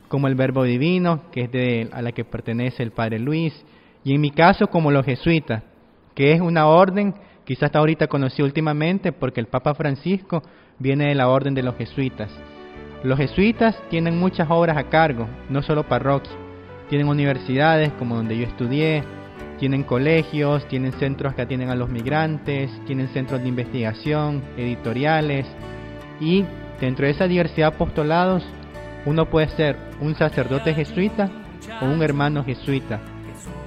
como 0.08 0.28
el 0.28 0.34
Verbo 0.34 0.62
Divino, 0.64 1.22
que 1.32 1.42
es 1.42 1.52
de, 1.52 1.88
a 1.92 2.02
la 2.02 2.12
que 2.12 2.24
pertenece 2.24 2.82
el 2.82 2.92
Padre 2.92 3.18
Luis, 3.18 3.52
y 4.04 4.14
en 4.14 4.20
mi 4.20 4.30
caso 4.30 4.68
como 4.68 4.90
los 4.90 5.04
jesuitas, 5.04 5.62
que 6.14 6.32
es 6.32 6.40
una 6.40 6.66
orden, 6.66 7.14
quizás 7.44 7.64
hasta 7.64 7.78
ahorita 7.78 8.06
conocí 8.06 8.42
últimamente, 8.42 9.12
porque 9.12 9.40
el 9.40 9.46
Papa 9.46 9.74
Francisco 9.74 10.42
viene 10.78 11.08
de 11.08 11.14
la 11.14 11.28
orden 11.28 11.54
de 11.54 11.62
los 11.62 11.76
jesuitas. 11.76 12.30
Los 13.02 13.18
jesuitas 13.18 13.76
tienen 13.88 14.18
muchas 14.18 14.48
obras 14.50 14.76
a 14.76 14.88
cargo, 14.88 15.26
no 15.48 15.62
solo 15.62 15.88
parroquias, 15.88 16.36
tienen 16.88 17.08
universidades 17.08 17.92
como 17.92 18.16
donde 18.16 18.36
yo 18.36 18.44
estudié, 18.44 19.02
tienen 19.58 19.84
colegios, 19.84 20.66
tienen 20.68 20.92
centros 20.92 21.34
que 21.34 21.42
atienden 21.42 21.68
a 21.68 21.74
los 21.74 21.88
migrantes, 21.88 22.70
tienen 22.86 23.08
centros 23.08 23.42
de 23.42 23.48
investigación, 23.48 24.42
editoriales, 24.56 25.46
y 26.18 26.44
dentro 26.80 27.06
de 27.06 27.12
esa 27.12 27.28
diversidad 27.28 27.70
de 27.70 27.74
apostolados, 27.76 28.44
uno 29.06 29.26
puede 29.26 29.48
ser 29.50 29.76
un 30.00 30.14
sacerdote 30.14 30.74
jesuita 30.74 31.30
o 31.80 31.86
un 31.86 32.02
hermano 32.02 32.42
jesuita. 32.44 33.00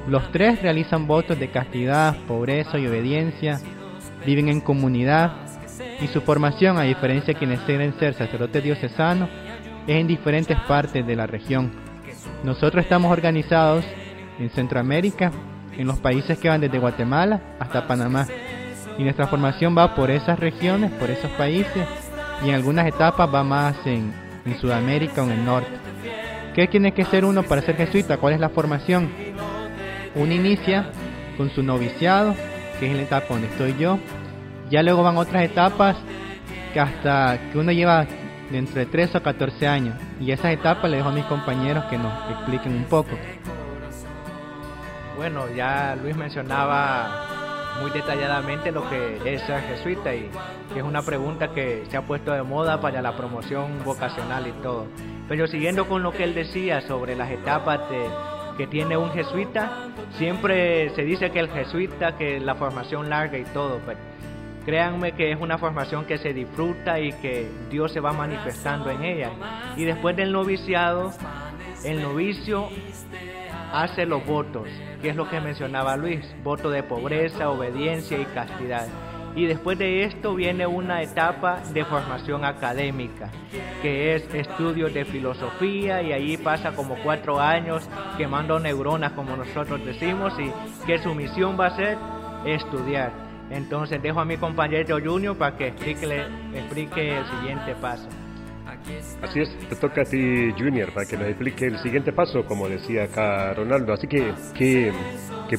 Los 0.07 0.31
tres 0.31 0.61
realizan 0.61 1.07
votos 1.07 1.39
de 1.39 1.49
castidad, 1.49 2.15
pobreza 2.27 2.77
y 2.77 2.87
obediencia, 2.87 3.59
viven 4.25 4.49
en 4.49 4.59
comunidad 4.59 5.33
y 6.01 6.07
su 6.07 6.21
formación, 6.21 6.77
a 6.77 6.83
diferencia 6.83 7.33
de 7.33 7.39
quienes 7.39 7.59
quieren 7.61 7.97
ser 7.99 8.13
sacerdotes 8.13 8.63
diocesanos, 8.63 9.29
es 9.87 9.95
en 9.95 10.07
diferentes 10.07 10.57
partes 10.61 11.05
de 11.05 11.15
la 11.15 11.27
región. 11.27 11.71
Nosotros 12.43 12.83
estamos 12.83 13.11
organizados 13.11 13.85
en 14.39 14.49
Centroamérica, 14.49 15.31
en 15.77 15.87
los 15.87 15.99
países 15.99 16.37
que 16.37 16.49
van 16.49 16.61
desde 16.61 16.79
Guatemala 16.79 17.41
hasta 17.59 17.87
Panamá. 17.87 18.27
Y 18.97 19.03
nuestra 19.03 19.27
formación 19.27 19.75
va 19.77 19.95
por 19.95 20.11
esas 20.11 20.39
regiones, 20.39 20.91
por 20.91 21.09
esos 21.09 21.31
países, 21.31 21.87
y 22.43 22.49
en 22.49 22.55
algunas 22.55 22.85
etapas 22.87 23.33
va 23.33 23.43
más 23.43 23.75
en, 23.85 24.13
Sudamérica 24.59 25.23
o 25.23 25.25
en 25.25 25.31
el 25.31 25.45
norte. 25.45 25.71
¿Qué 26.53 26.67
tiene 26.67 26.93
que 26.93 27.05
ser 27.05 27.23
uno 27.23 27.43
para 27.43 27.61
ser 27.61 27.77
jesuita? 27.77 28.17
¿Cuál 28.17 28.33
es 28.33 28.39
la 28.41 28.49
formación? 28.49 29.09
Uno 30.15 30.33
inicia 30.33 30.91
con 31.37 31.49
su 31.49 31.63
noviciado, 31.63 32.35
que 32.79 32.89
es 32.89 32.95
la 32.95 33.03
etapa 33.03 33.27
donde 33.29 33.47
estoy 33.47 33.75
yo. 33.77 33.97
Ya 34.69 34.83
luego 34.83 35.03
van 35.03 35.17
otras 35.17 35.43
etapas 35.43 35.97
que 36.73 36.79
hasta 36.79 37.39
que 37.51 37.57
uno 37.57 37.71
lleva 37.71 38.05
de 38.51 38.57
entre 38.57 38.85
3 38.85 39.15
o 39.15 39.23
14 39.23 39.67
años. 39.67 39.95
Y 40.19 40.31
esas 40.31 40.51
etapas 40.51 40.89
le 40.89 40.97
dejo 40.97 41.09
a 41.09 41.13
mis 41.13 41.25
compañeros 41.25 41.85
que 41.85 41.97
nos 41.97 42.13
expliquen 42.31 42.75
un 42.75 42.85
poco. 42.85 43.11
Bueno, 45.15 45.45
ya 45.55 45.95
Luis 46.01 46.15
mencionaba 46.15 47.25
muy 47.81 47.91
detalladamente 47.91 48.71
lo 48.71 48.87
que 48.89 49.19
es 49.25 49.41
ser 49.43 49.61
jesuita 49.61 50.13
y 50.13 50.29
que 50.73 50.79
es 50.79 50.85
una 50.85 51.01
pregunta 51.01 51.49
que 51.49 51.83
se 51.89 51.97
ha 51.97 52.01
puesto 52.03 52.31
de 52.31 52.43
moda 52.43 52.79
para 52.81 53.01
la 53.01 53.15
promoción 53.15 53.83
vocacional 53.83 54.47
y 54.47 54.51
todo. 54.63 54.87
Pero 55.27 55.47
siguiendo 55.47 55.87
con 55.87 56.03
lo 56.03 56.11
que 56.11 56.23
él 56.23 56.35
decía 56.35 56.81
sobre 56.81 57.15
las 57.15 57.31
etapas 57.31 57.81
que 58.57 58.67
tiene 58.67 58.97
un 58.97 59.11
jesuita, 59.11 59.87
siempre 60.17 60.89
se 60.95 61.03
dice 61.03 61.31
que 61.31 61.39
el 61.39 61.49
jesuita, 61.49 62.17
que 62.17 62.39
la 62.39 62.55
formación 62.55 63.09
larga 63.09 63.37
y 63.37 63.43
todo, 63.45 63.79
pero 63.85 63.99
créanme 64.65 65.13
que 65.13 65.31
es 65.31 65.39
una 65.39 65.57
formación 65.57 66.05
que 66.05 66.17
se 66.17 66.33
disfruta 66.33 66.99
y 66.99 67.11
que 67.13 67.49
Dios 67.69 67.91
se 67.91 67.99
va 67.99 68.13
manifestando 68.13 68.89
en 68.89 69.03
ella. 69.03 69.31
Y 69.75 69.85
después 69.85 70.15
del 70.15 70.31
noviciado, 70.31 71.11
el 71.83 72.01
novicio 72.01 72.69
hace 73.73 74.05
los 74.05 74.25
votos, 74.25 74.67
que 75.01 75.09
es 75.09 75.15
lo 75.15 75.29
que 75.29 75.41
mencionaba 75.41 75.97
Luis, 75.97 76.23
voto 76.43 76.69
de 76.69 76.83
pobreza, 76.83 77.49
obediencia 77.49 78.19
y 78.19 78.25
castidad. 78.25 78.87
Y 79.35 79.45
después 79.47 79.77
de 79.79 80.03
esto 80.03 80.35
viene 80.35 80.67
una 80.67 81.01
etapa 81.01 81.61
de 81.73 81.83
formación 81.85 82.45
académica, 82.45 83.31
que 83.81 84.15
es 84.15 84.33
estudios 84.33 84.93
de 84.93 85.05
filosofía 85.05 86.01
y 86.03 86.11
ahí 86.11 86.37
pasa 86.37 86.75
como 86.75 86.95
cuatro 87.03 87.39
años 87.39 87.87
quemando 88.17 88.59
neuronas, 88.59 89.13
como 89.13 89.35
nosotros 89.35 89.83
decimos, 89.83 90.33
y 90.39 90.51
que 90.85 90.99
su 90.99 91.15
misión 91.15 91.59
va 91.59 91.67
a 91.67 91.75
ser 91.75 91.97
estudiar. 92.45 93.11
Entonces 93.49 94.01
dejo 94.01 94.19
a 94.19 94.25
mi 94.25 94.37
compañero 94.37 94.97
Junior 95.03 95.35
para 95.37 95.57
que 95.57 95.67
explique, 95.67 96.25
explique 96.53 97.17
el 97.17 97.25
siguiente 97.25 97.75
paso. 97.75 98.07
Así 99.21 99.39
es, 99.39 99.57
te 99.69 99.75
toca 99.75 100.01
a 100.01 100.05
ti, 100.05 100.51
Junior, 100.57 100.91
para 100.91 101.05
que 101.05 101.15
nos 101.15 101.27
explique 101.27 101.67
el 101.67 101.77
siguiente 101.79 102.11
paso, 102.11 102.45
como 102.45 102.67
decía 102.67 103.03
acá 103.05 103.53
Ronaldo. 103.53 103.93
Así 103.93 104.07
que, 104.07 104.33
¿qué, 104.57 104.91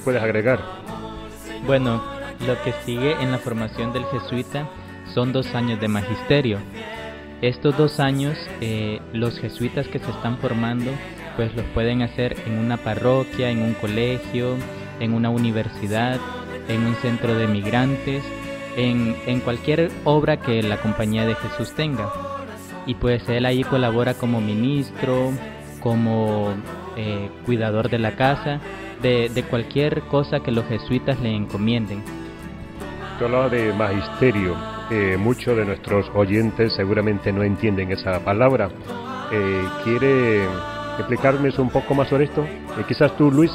puedes 0.03 0.23
agregar? 0.23 0.61
Bueno, 1.67 2.03
lo 2.47 2.61
que 2.63 2.73
sigue 2.85 3.13
en 3.21 3.33
la 3.33 3.39
formación 3.39 3.93
del 3.93 4.05
jesuita 4.07 4.69
son 5.15 5.33
dos 5.33 5.55
años 5.55 5.81
de 5.81 5.89
magisterio. 5.89 6.59
Estos 7.43 7.77
dos 7.77 8.01
años, 8.01 8.39
eh, 8.61 9.01
los 9.13 9.39
jesuitas 9.39 9.87
que 9.89 9.99
se 9.99 10.11
están 10.11 10.39
formando, 10.39 10.91
pues 11.37 11.55
los 11.55 11.65
pueden 11.67 12.03
hacer 12.03 12.37
en 12.47 12.59
una 12.59 12.77
parroquia, 12.77 13.51
en 13.51 13.63
un 13.63 13.75
colegio, 13.75 14.57
en 15.01 15.13
una 15.13 15.31
universidad, 15.31 16.21
en 16.69 16.85
un 16.85 16.95
centro 16.97 17.35
de 17.35 17.47
migrantes, 17.47 18.23
en, 18.77 19.17
en 19.27 19.41
cualquier 19.41 19.91
obra 20.05 20.39
que 20.39 20.63
la 20.63 20.79
Compañía 20.79 21.27
de 21.27 21.35
Jesús 21.35 21.73
tenga 21.75 22.11
y 22.87 22.95
pues 22.95 23.29
él 23.29 23.47
ahí 23.47 23.63
colabora 23.65 24.15
como 24.15 24.41
ministro, 24.41 25.33
como 25.81 26.53
eh, 26.97 27.31
cuidador 27.47 27.91
de 27.91 27.99
la 27.99 28.17
casa, 28.17 28.61
de, 29.03 29.29
de, 29.29 29.43
cualquier 29.43 30.03
cosa 30.03 30.41
que 30.41 30.51
los 30.51 30.67
jesuitas 30.67 31.21
le 31.21 31.35
encomienden. 31.35 32.03
Hablabas 33.21 33.51
de 33.51 33.73
magisterio. 33.73 34.57
Eh, 34.91 35.17
muchos 35.19 35.57
de 35.57 35.65
nuestros 35.65 36.11
oyentes 36.15 36.75
seguramente 36.75 37.33
no 37.33 37.43
entienden 37.43 37.93
esa 37.93 38.21
palabra. 38.21 38.69
Eh, 39.33 39.65
¿Quiere 39.83 40.45
explicarnos 40.99 41.59
un 41.59 41.71
poco 41.71 41.95
más 41.95 42.09
sobre 42.09 42.25
esto? 42.25 42.43
Eh, 42.43 42.85
quizás 42.87 43.17
tú, 43.17 43.31
Luis. 43.31 43.53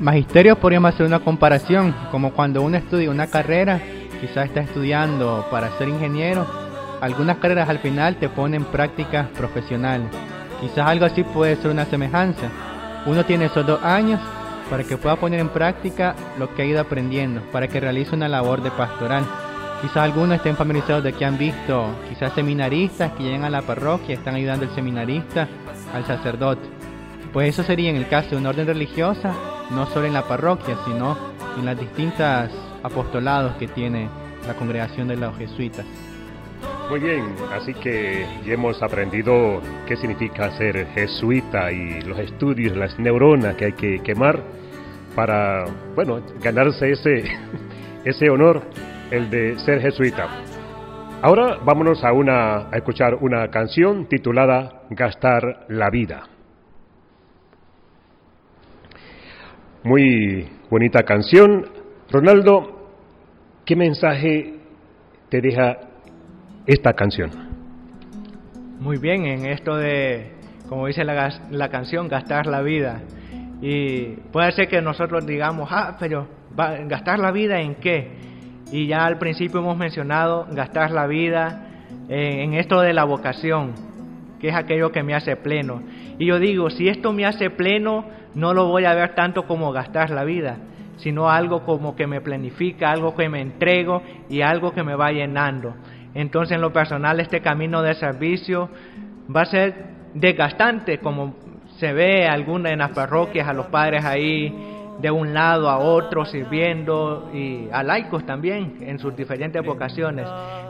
Magisterio 0.00 0.56
podríamos 0.56 0.94
hacer 0.94 1.06
una 1.06 1.20
comparación, 1.20 1.94
como 2.10 2.32
cuando 2.32 2.62
uno 2.62 2.76
estudia 2.76 3.10
una 3.10 3.26
carrera, 3.26 3.80
quizás 4.20 4.46
está 4.46 4.60
estudiando 4.60 5.46
para 5.50 5.76
ser 5.78 5.88
ingeniero 5.88 6.46
algunas 7.00 7.38
carreras 7.38 7.68
al 7.68 7.78
final 7.78 8.16
te 8.16 8.28
ponen 8.28 8.64
prácticas 8.64 9.28
profesionales. 9.28 10.08
Quizás 10.60 10.86
algo 10.86 11.04
así 11.04 11.22
puede 11.22 11.56
ser 11.56 11.70
una 11.70 11.84
semejanza. 11.84 12.48
Uno 13.06 13.24
tiene 13.24 13.46
esos 13.46 13.64
dos 13.66 13.82
años 13.82 14.20
para 14.70 14.84
que 14.84 14.96
pueda 14.96 15.16
poner 15.16 15.40
en 15.40 15.48
práctica 15.48 16.14
lo 16.38 16.54
que 16.54 16.62
ha 16.62 16.66
ido 16.66 16.80
aprendiendo, 16.80 17.42
para 17.52 17.68
que 17.68 17.80
realice 17.80 18.14
una 18.14 18.28
labor 18.28 18.62
de 18.62 18.70
pastoral. 18.70 19.24
Quizás 19.80 19.98
algunos 19.98 20.36
estén 20.36 20.56
familiarizados 20.56 21.04
de 21.04 21.12
que 21.12 21.24
han 21.24 21.38
visto, 21.38 21.86
quizás 22.08 22.32
seminaristas 22.32 23.12
que 23.12 23.22
llegan 23.22 23.44
a 23.44 23.50
la 23.50 23.62
parroquia, 23.62 24.16
están 24.16 24.34
ayudando 24.34 24.66
al 24.66 24.74
seminarista, 24.74 25.48
al 25.94 26.04
sacerdote. 26.04 26.68
Pues 27.32 27.50
eso 27.50 27.62
sería 27.62 27.90
en 27.90 27.96
el 27.96 28.08
caso 28.08 28.30
de 28.30 28.36
una 28.36 28.50
orden 28.50 28.66
religiosa, 28.66 29.32
no 29.70 29.86
solo 29.86 30.06
en 30.06 30.14
la 30.14 30.26
parroquia, 30.26 30.76
sino 30.84 31.16
en 31.58 31.64
las 31.64 31.78
distintas 31.78 32.50
apostolados 32.82 33.56
que 33.56 33.68
tiene 33.68 34.08
la 34.46 34.54
congregación 34.54 35.08
de 35.08 35.16
los 35.16 35.36
jesuitas. 35.36 35.84
Muy 36.88 37.00
bien, 37.00 37.34
así 37.52 37.74
que 37.74 38.24
ya 38.46 38.54
hemos 38.54 38.82
aprendido 38.82 39.60
qué 39.86 39.94
significa 39.96 40.50
ser 40.52 40.86
jesuita 40.94 41.70
y 41.70 42.00
los 42.00 42.18
estudios, 42.18 42.74
las 42.78 42.98
neuronas 42.98 43.56
que 43.56 43.66
hay 43.66 43.72
que 43.72 43.98
quemar 43.98 44.42
para, 45.14 45.66
bueno, 45.94 46.22
ganarse 46.40 46.92
ese, 46.92 47.24
ese 48.06 48.30
honor, 48.30 48.62
el 49.10 49.28
de 49.28 49.58
ser 49.58 49.82
jesuita. 49.82 50.28
Ahora 51.20 51.58
vámonos 51.62 52.02
a, 52.04 52.12
una, 52.14 52.70
a 52.70 52.76
escuchar 52.76 53.16
una 53.16 53.48
canción 53.50 54.06
titulada 54.06 54.84
Gastar 54.88 55.66
la 55.68 55.90
vida. 55.90 56.22
Muy 59.84 60.48
bonita 60.70 61.02
canción. 61.02 61.66
Ronaldo, 62.10 62.92
¿qué 63.66 63.76
mensaje 63.76 64.54
te 65.28 65.42
deja 65.42 65.88
esta 66.68 66.92
canción? 66.92 67.30
Muy 68.78 68.98
bien, 68.98 69.24
en 69.24 69.46
esto 69.46 69.74
de, 69.76 70.34
como 70.68 70.86
dice 70.86 71.02
la, 71.02 71.32
la 71.50 71.68
canción, 71.70 72.08
gastar 72.08 72.46
la 72.46 72.60
vida. 72.60 73.00
Y 73.60 74.10
puede 74.30 74.52
ser 74.52 74.68
que 74.68 74.80
nosotros 74.80 75.26
digamos, 75.26 75.70
ah, 75.72 75.96
pero 75.98 76.28
¿gastar 76.86 77.18
la 77.18 77.32
vida 77.32 77.58
en 77.60 77.74
qué? 77.76 78.12
Y 78.70 78.86
ya 78.86 79.06
al 79.06 79.18
principio 79.18 79.60
hemos 79.60 79.78
mencionado 79.78 80.46
gastar 80.50 80.90
la 80.90 81.06
vida 81.06 81.64
en, 82.08 82.52
esto 82.52 82.82
de 82.82 82.92
la 82.92 83.04
vocación, 83.04 83.72
que 84.38 84.48
es 84.48 84.54
aquello 84.54 84.92
que 84.92 85.02
me 85.02 85.14
hace 85.14 85.36
pleno. 85.36 85.82
Y 86.18 86.26
yo 86.26 86.38
digo, 86.38 86.68
si 86.68 86.88
esto 86.88 87.14
me 87.14 87.24
hace 87.24 87.48
pleno, 87.48 88.04
no 88.34 88.52
lo 88.52 88.66
voy 88.66 88.84
a 88.84 88.94
ver 88.94 89.14
tanto 89.14 89.46
como 89.46 89.72
gastar 89.72 90.10
la 90.10 90.24
vida, 90.24 90.58
sino 90.98 91.30
algo 91.30 91.64
como 91.64 91.96
que 91.96 92.06
me 92.06 92.20
planifica, 92.20 92.90
algo 92.90 93.16
que 93.16 93.30
me 93.30 93.40
entrego 93.40 94.02
y 94.28 94.42
algo 94.42 94.72
que 94.72 94.82
me 94.82 94.94
va 94.94 95.12
llenando. 95.12 95.74
Entonces 96.14 96.54
en 96.54 96.60
lo 96.60 96.72
personal 96.72 97.20
este 97.20 97.40
camino 97.40 97.82
de 97.82 97.94
servicio 97.94 98.68
va 99.34 99.42
a 99.42 99.46
ser 99.46 99.74
desgastante, 100.14 100.98
como 100.98 101.34
se 101.78 101.92
ve 101.92 102.26
alguna 102.26 102.70
en 102.70 102.78
las 102.78 102.90
parroquias, 102.90 103.46
a 103.48 103.52
los 103.52 103.66
padres 103.66 104.04
ahí 104.04 104.54
de 105.00 105.10
un 105.10 105.32
lado 105.32 105.68
a 105.68 105.78
otro 105.78 106.24
sirviendo 106.24 107.30
y 107.32 107.68
a 107.72 107.82
laicos 107.82 108.26
también 108.26 108.78
en 108.80 108.98
sus 108.98 109.16
diferentes 109.16 109.64
vocaciones, 109.64 110.26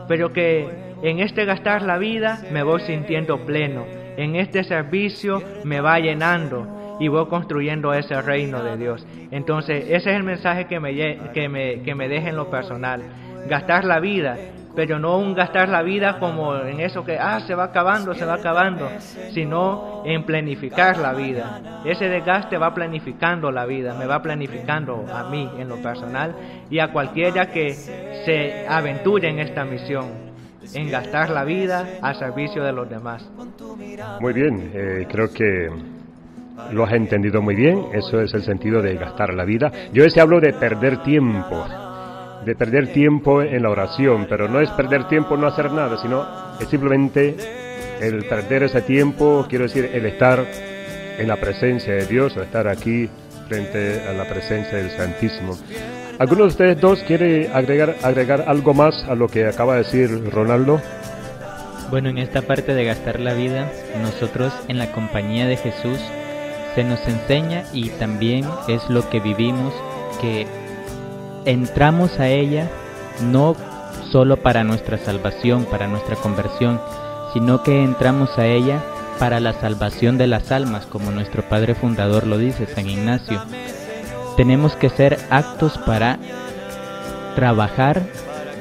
pero 0.07 0.31
que 0.31 0.67
en 1.01 1.19
este 1.19 1.45
gastar 1.45 1.81
la 1.81 1.97
vida 1.97 2.41
me 2.51 2.61
voy 2.61 2.81
sintiendo 2.81 3.43
pleno, 3.45 3.85
en 4.17 4.35
este 4.35 4.63
servicio 4.63 5.41
me 5.63 5.81
va 5.81 5.99
llenando 5.99 6.97
y 6.99 7.07
voy 7.07 7.25
construyendo 7.27 7.93
ese 7.93 8.21
reino 8.21 8.61
de 8.61 8.77
Dios. 8.77 9.07
Entonces, 9.31 9.85
ese 9.85 10.11
es 10.11 10.17
el 10.17 10.23
mensaje 10.23 10.65
que 10.65 10.79
me, 10.79 10.93
que 11.33 11.47
me, 11.47 11.81
que 11.81 11.95
me 11.95 12.09
deja 12.09 12.29
en 12.29 12.35
lo 12.35 12.49
personal. 12.49 13.01
Gastar 13.47 13.85
la 13.85 14.01
vida 14.01 14.37
pero 14.75 14.99
no 14.99 15.17
un 15.17 15.33
gastar 15.33 15.69
la 15.69 15.81
vida 15.81 16.19
como 16.19 16.55
en 16.55 16.79
eso 16.79 17.03
que, 17.03 17.17
ah, 17.17 17.39
se 17.41 17.55
va 17.55 17.65
acabando, 17.65 18.13
se 18.13 18.25
va 18.25 18.35
acabando, 18.35 18.89
sino 19.33 20.03
en 20.05 20.23
planificar 20.23 20.97
la 20.97 21.13
vida. 21.13 21.81
Ese 21.85 22.05
desgaste 22.05 22.57
va 22.57 22.73
planificando 22.73 23.51
la 23.51 23.65
vida, 23.65 23.93
me 23.93 24.05
va 24.05 24.21
planificando 24.21 25.05
a 25.11 25.29
mí 25.29 25.49
en 25.57 25.67
lo 25.67 25.77
personal 25.77 26.35
y 26.69 26.79
a 26.79 26.91
cualquiera 26.91 27.47
que 27.47 27.73
se 27.73 28.67
aventure 28.67 29.29
en 29.29 29.39
esta 29.39 29.65
misión, 29.65 30.05
en 30.73 30.89
gastar 30.89 31.29
la 31.31 31.43
vida 31.43 31.85
a 32.01 32.13
servicio 32.13 32.63
de 32.63 32.71
los 32.71 32.89
demás. 32.89 33.29
Muy 34.19 34.33
bien, 34.33 34.71
eh, 34.73 35.07
creo 35.09 35.31
que 35.33 35.69
lo 36.71 36.83
has 36.83 36.93
entendido 36.93 37.41
muy 37.41 37.55
bien, 37.55 37.85
eso 37.93 38.21
es 38.21 38.33
el 38.33 38.43
sentido 38.43 38.81
de 38.81 38.95
gastar 38.95 39.33
la 39.33 39.45
vida. 39.45 39.71
Yo 39.93 40.03
ese 40.03 40.21
hablo 40.21 40.39
de 40.39 40.53
perder 40.53 41.01
tiempo 41.03 41.65
de 42.49 42.55
perder 42.55 42.91
tiempo 42.91 43.43
en 43.43 43.61
la 43.61 43.69
oración, 43.69 44.25
pero 44.27 44.49
no 44.49 44.59
es 44.59 44.71
perder 44.71 45.07
tiempo 45.07 45.37
no 45.37 45.45
hacer 45.45 45.71
nada, 45.71 46.01
sino 46.01 46.25
es 46.59 46.67
simplemente 46.67 47.35
el 48.01 48.25
perder 48.25 48.63
ese 48.63 48.81
tiempo, 48.81 49.45
quiero 49.47 49.65
decir, 49.65 49.91
el 49.93 50.03
estar 50.07 50.43
en 51.19 51.27
la 51.27 51.35
presencia 51.35 51.93
de 51.93 52.07
Dios, 52.07 52.35
o 52.35 52.41
estar 52.41 52.67
aquí 52.67 53.07
frente 53.47 54.01
a 54.09 54.13
la 54.13 54.27
presencia 54.27 54.79
del 54.79 54.89
Santísimo. 54.89 55.55
¿Alguno 56.17 56.45
de 56.45 56.47
ustedes 56.47 56.81
dos 56.81 57.03
quiere 57.03 57.51
agregar, 57.53 57.97
agregar 58.01 58.45
algo 58.47 58.73
más 58.73 58.95
a 59.07 59.13
lo 59.13 59.27
que 59.27 59.45
acaba 59.45 59.73
de 59.73 59.83
decir 59.83 60.31
Ronaldo? 60.31 60.81
Bueno, 61.91 62.09
en 62.09 62.17
esta 62.17 62.41
parte 62.41 62.73
de 62.73 62.83
gastar 62.83 63.19
la 63.19 63.35
vida, 63.35 63.71
nosotros 64.01 64.51
en 64.67 64.79
la 64.79 64.91
compañía 64.91 65.45
de 65.45 65.57
Jesús 65.57 65.99
se 66.73 66.83
nos 66.83 66.99
enseña 67.07 67.65
y 67.73 67.89
también 67.89 68.43
es 68.67 68.89
lo 68.89 69.07
que 69.07 69.19
vivimos 69.19 69.71
que 70.19 70.47
entramos 71.45 72.19
a 72.19 72.27
ella 72.27 72.69
no 73.21 73.55
solo 74.11 74.37
para 74.37 74.63
nuestra 74.63 74.97
salvación, 74.97 75.65
para 75.65 75.87
nuestra 75.87 76.15
conversión, 76.15 76.79
sino 77.33 77.63
que 77.63 77.83
entramos 77.83 78.37
a 78.37 78.47
ella 78.47 78.81
para 79.19 79.39
la 79.39 79.53
salvación 79.53 80.17
de 80.17 80.27
las 80.27 80.51
almas, 80.51 80.85
como 80.85 81.11
nuestro 81.11 81.43
Padre 81.43 81.75
Fundador 81.75 82.25
lo 82.25 82.37
dice, 82.37 82.65
San 82.65 82.89
Ignacio. 82.89 83.41
Tenemos 84.37 84.75
que 84.75 84.89
ser 84.89 85.19
actos 85.29 85.77
para 85.79 86.17
trabajar 87.35 88.01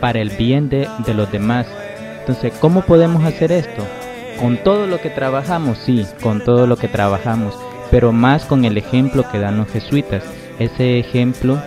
para 0.01 0.21
el 0.21 0.31
bien 0.31 0.69
de, 0.69 0.89
de 1.07 1.15
los 1.15 1.31
demás. 1.31 1.67
Entonces, 2.21 2.53
¿cómo 2.61 2.83
podemos 2.83 3.25
hacer 3.25 3.53
esto? 3.53 3.85
Con 4.41 4.59
todo 4.59 4.87
lo 4.87 5.01
que 5.01 5.11
trabajamos, 5.11 5.79
sí, 5.79 6.07
con 6.23 6.43
todo 6.45 6.67
lo 6.67 6.77
que 6.77 6.89
trabajamos, 6.89 7.55
pero 7.91 8.13
más 8.13 8.45
con 8.45 8.65
el 8.65 8.77
ejemplo 8.77 9.25
que 9.31 9.39
dan 9.39 9.57
los 9.57 9.71
jesuitas. 9.71 10.23
Ese 10.59 10.99
ejemplo 10.99 11.59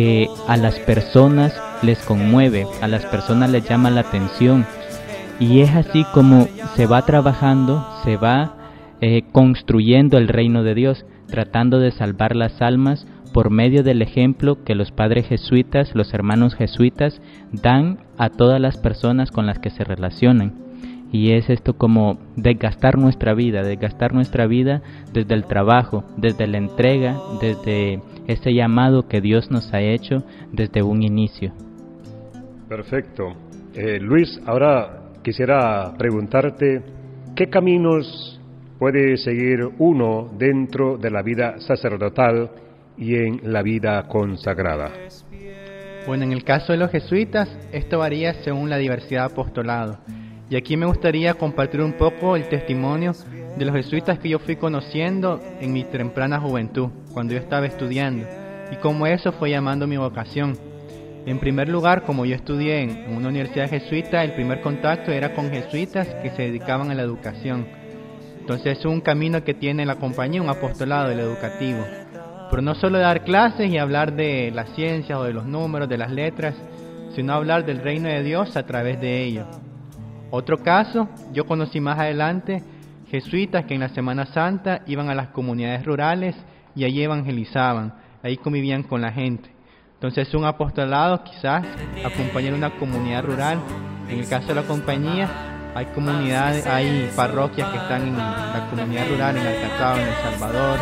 que 0.00 0.30
a 0.48 0.56
las 0.56 0.78
personas 0.78 1.52
les 1.82 1.98
conmueve, 1.98 2.66
a 2.80 2.88
las 2.88 3.04
personas 3.04 3.50
les 3.50 3.68
llama 3.68 3.90
la 3.90 4.00
atención. 4.00 4.64
Y 5.38 5.60
es 5.60 5.74
así 5.74 6.06
como 6.14 6.48
se 6.74 6.86
va 6.86 7.04
trabajando, 7.04 7.86
se 8.02 8.16
va 8.16 8.54
eh, 9.02 9.24
construyendo 9.30 10.16
el 10.16 10.28
reino 10.28 10.62
de 10.62 10.74
Dios, 10.74 11.04
tratando 11.26 11.80
de 11.80 11.90
salvar 11.90 12.34
las 12.34 12.62
almas 12.62 13.06
por 13.34 13.50
medio 13.50 13.82
del 13.82 14.00
ejemplo 14.00 14.64
que 14.64 14.74
los 14.74 14.90
padres 14.90 15.26
jesuitas, 15.26 15.94
los 15.94 16.14
hermanos 16.14 16.54
jesuitas, 16.54 17.20
dan 17.52 17.98
a 18.16 18.30
todas 18.30 18.58
las 18.58 18.78
personas 18.78 19.30
con 19.30 19.44
las 19.44 19.58
que 19.58 19.68
se 19.68 19.84
relacionan. 19.84 20.69
Y 21.12 21.32
es 21.32 21.50
esto 21.50 21.74
como 21.74 22.18
desgastar 22.36 22.96
nuestra 22.96 23.34
vida, 23.34 23.62
desgastar 23.62 24.14
nuestra 24.14 24.46
vida 24.46 24.82
desde 25.12 25.34
el 25.34 25.44
trabajo, 25.44 26.04
desde 26.16 26.46
la 26.46 26.58
entrega, 26.58 27.16
desde 27.40 28.00
ese 28.28 28.54
llamado 28.54 29.08
que 29.08 29.20
Dios 29.20 29.50
nos 29.50 29.72
ha 29.74 29.80
hecho 29.80 30.24
desde 30.52 30.82
un 30.82 31.02
inicio. 31.02 31.52
Perfecto. 32.68 33.34
Eh, 33.74 33.98
Luis, 34.00 34.40
ahora 34.46 35.10
quisiera 35.22 35.92
preguntarte, 35.98 36.82
¿qué 37.34 37.48
caminos 37.48 38.40
puede 38.78 39.16
seguir 39.16 39.68
uno 39.78 40.30
dentro 40.38 40.96
de 40.96 41.10
la 41.10 41.22
vida 41.22 41.60
sacerdotal 41.60 42.50
y 42.96 43.16
en 43.16 43.52
la 43.52 43.62
vida 43.62 44.06
consagrada? 44.08 44.92
Bueno, 46.06 46.24
en 46.24 46.32
el 46.32 46.44
caso 46.44 46.72
de 46.72 46.78
los 46.78 46.90
jesuitas, 46.90 47.48
esto 47.72 47.98
varía 47.98 48.34
según 48.42 48.70
la 48.70 48.78
diversidad 48.78 49.26
de 49.26 49.32
apostolado. 49.32 49.98
Y 50.50 50.56
aquí 50.56 50.76
me 50.76 50.86
gustaría 50.86 51.34
compartir 51.34 51.80
un 51.80 51.92
poco 51.92 52.34
el 52.34 52.48
testimonio 52.48 53.12
de 53.56 53.64
los 53.64 53.72
jesuitas 53.72 54.18
que 54.18 54.30
yo 54.30 54.40
fui 54.40 54.56
conociendo 54.56 55.40
en 55.60 55.72
mi 55.72 55.84
temprana 55.84 56.40
juventud, 56.40 56.88
cuando 57.12 57.34
yo 57.34 57.38
estaba 57.38 57.66
estudiando, 57.66 58.26
y 58.72 58.76
cómo 58.76 59.06
eso 59.06 59.30
fue 59.30 59.50
llamando 59.50 59.86
mi 59.86 59.96
vocación. 59.96 60.58
En 61.24 61.38
primer 61.38 61.68
lugar, 61.68 62.02
como 62.02 62.26
yo 62.26 62.34
estudié 62.34 62.80
en 62.80 63.16
una 63.16 63.28
universidad 63.28 63.70
jesuita, 63.70 64.24
el 64.24 64.32
primer 64.32 64.60
contacto 64.60 65.12
era 65.12 65.34
con 65.34 65.50
jesuitas 65.50 66.08
que 66.20 66.30
se 66.30 66.42
dedicaban 66.42 66.90
a 66.90 66.94
la 66.94 67.02
educación. 67.02 67.68
Entonces 68.40 68.78
es 68.78 68.84
un 68.84 69.00
camino 69.00 69.44
que 69.44 69.54
tiene 69.54 69.86
la 69.86 69.96
compañía, 69.96 70.42
un 70.42 70.48
apostolado, 70.48 71.12
el 71.12 71.20
educativo. 71.20 71.84
Pero 72.50 72.62
no 72.62 72.74
solo 72.74 72.98
dar 72.98 73.22
clases 73.22 73.70
y 73.70 73.78
hablar 73.78 74.16
de 74.16 74.50
la 74.52 74.66
ciencia 74.74 75.16
o 75.16 75.22
de 75.22 75.32
los 75.32 75.46
números, 75.46 75.88
de 75.88 75.98
las 75.98 76.10
letras, 76.10 76.56
sino 77.14 77.34
hablar 77.34 77.64
del 77.64 77.78
reino 77.78 78.08
de 78.08 78.24
Dios 78.24 78.56
a 78.56 78.66
través 78.66 79.00
de 79.00 79.22
ello. 79.22 79.46
Otro 80.30 80.58
caso, 80.58 81.08
yo 81.32 81.46
conocí 81.46 81.80
más 81.80 81.98
adelante 81.98 82.62
jesuitas 83.10 83.64
que 83.64 83.74
en 83.74 83.80
la 83.80 83.88
Semana 83.88 84.26
Santa 84.26 84.82
iban 84.86 85.10
a 85.10 85.14
las 85.14 85.28
comunidades 85.28 85.84
rurales 85.84 86.36
y 86.76 86.84
allí 86.84 87.02
evangelizaban, 87.02 87.94
ahí 88.22 88.36
convivían 88.36 88.84
con 88.84 89.00
la 89.00 89.10
gente. 89.10 89.50
Entonces 89.94 90.32
un 90.34 90.44
apostolado 90.44 91.22
quizás 91.24 91.64
acompañar 92.04 92.54
una 92.54 92.70
comunidad 92.70 93.24
rural. 93.24 93.58
En 94.08 94.20
el 94.20 94.28
caso 94.28 94.48
de 94.48 94.54
la 94.54 94.62
compañía 94.62 95.28
hay 95.74 95.86
comunidades, 95.86 96.66
hay 96.66 97.10
parroquias 97.14 97.68
que 97.70 97.78
están 97.78 98.08
en 98.08 98.16
la 98.16 98.66
comunidad 98.70 99.08
rural, 99.08 99.36
en 99.36 99.46
Alcatraz, 99.46 99.98
en 99.98 100.08
El 100.08 100.14
Salvador, 100.14 100.78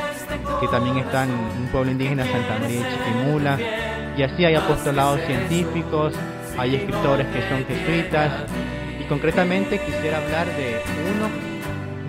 que 0.61 0.69
también 0.69 0.99
están 0.99 1.31
en 1.31 1.63
un 1.63 1.69
pueblo 1.73 1.91
indígena, 1.91 2.25
Santa 2.25 2.59
María 2.61 2.81
de 2.81 2.91
Chiquimula. 2.91 3.59
Y 4.17 4.23
así 4.23 4.45
hay 4.45 4.55
apostolados 4.55 5.21
científicos, 5.23 6.15
hay 6.59 6.77
escritores 6.77 7.27
que 7.29 7.43
son 7.49 7.65
jesuitas, 7.67 8.33
concretamente 9.09 9.79
quisiera 9.79 10.19
hablar 10.19 10.47
de 10.47 10.83
uno, 11.17 11.29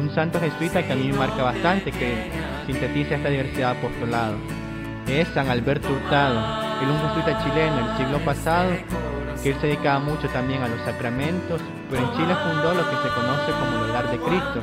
un 0.02 0.14
santo 0.14 0.40
jesuita 0.40 0.84
que 0.84 0.94
a 0.94 0.96
mí 0.96 1.08
me 1.08 1.18
marca 1.18 1.44
bastante, 1.44 1.92
que 1.92 2.14
sintetiza 2.66 3.16
esta 3.16 3.30
diversidad 3.30 3.74
de 3.74 3.80
apostolado. 3.80 4.36
Es 5.08 5.28
San 5.30 5.50
Alberto 5.50 5.88
Hurtado, 5.90 6.40
él 6.82 6.90
un 6.90 7.00
jesuita 7.10 7.44
chileno 7.44 7.76
del 7.76 7.98
siglo 7.98 8.20
pasado, 8.20 8.72
que 9.42 9.52
él 9.52 9.56
se 9.62 9.68
dedicaba 9.68 10.00
mucho 10.00 10.28
también 10.30 10.62
a 10.62 10.68
los 10.68 10.82
sacramentos, 10.82 11.62
pero 11.90 12.04
en 12.04 12.12
Chile 12.14 12.36
fundó 12.36 12.74
lo 12.74 12.90
que 12.90 12.96
se 12.98 13.16
conoce 13.16 13.52
como 13.52 13.84
el 13.84 13.90
hogar 13.90 14.12
de 14.12 14.18
Cristo, 14.18 14.62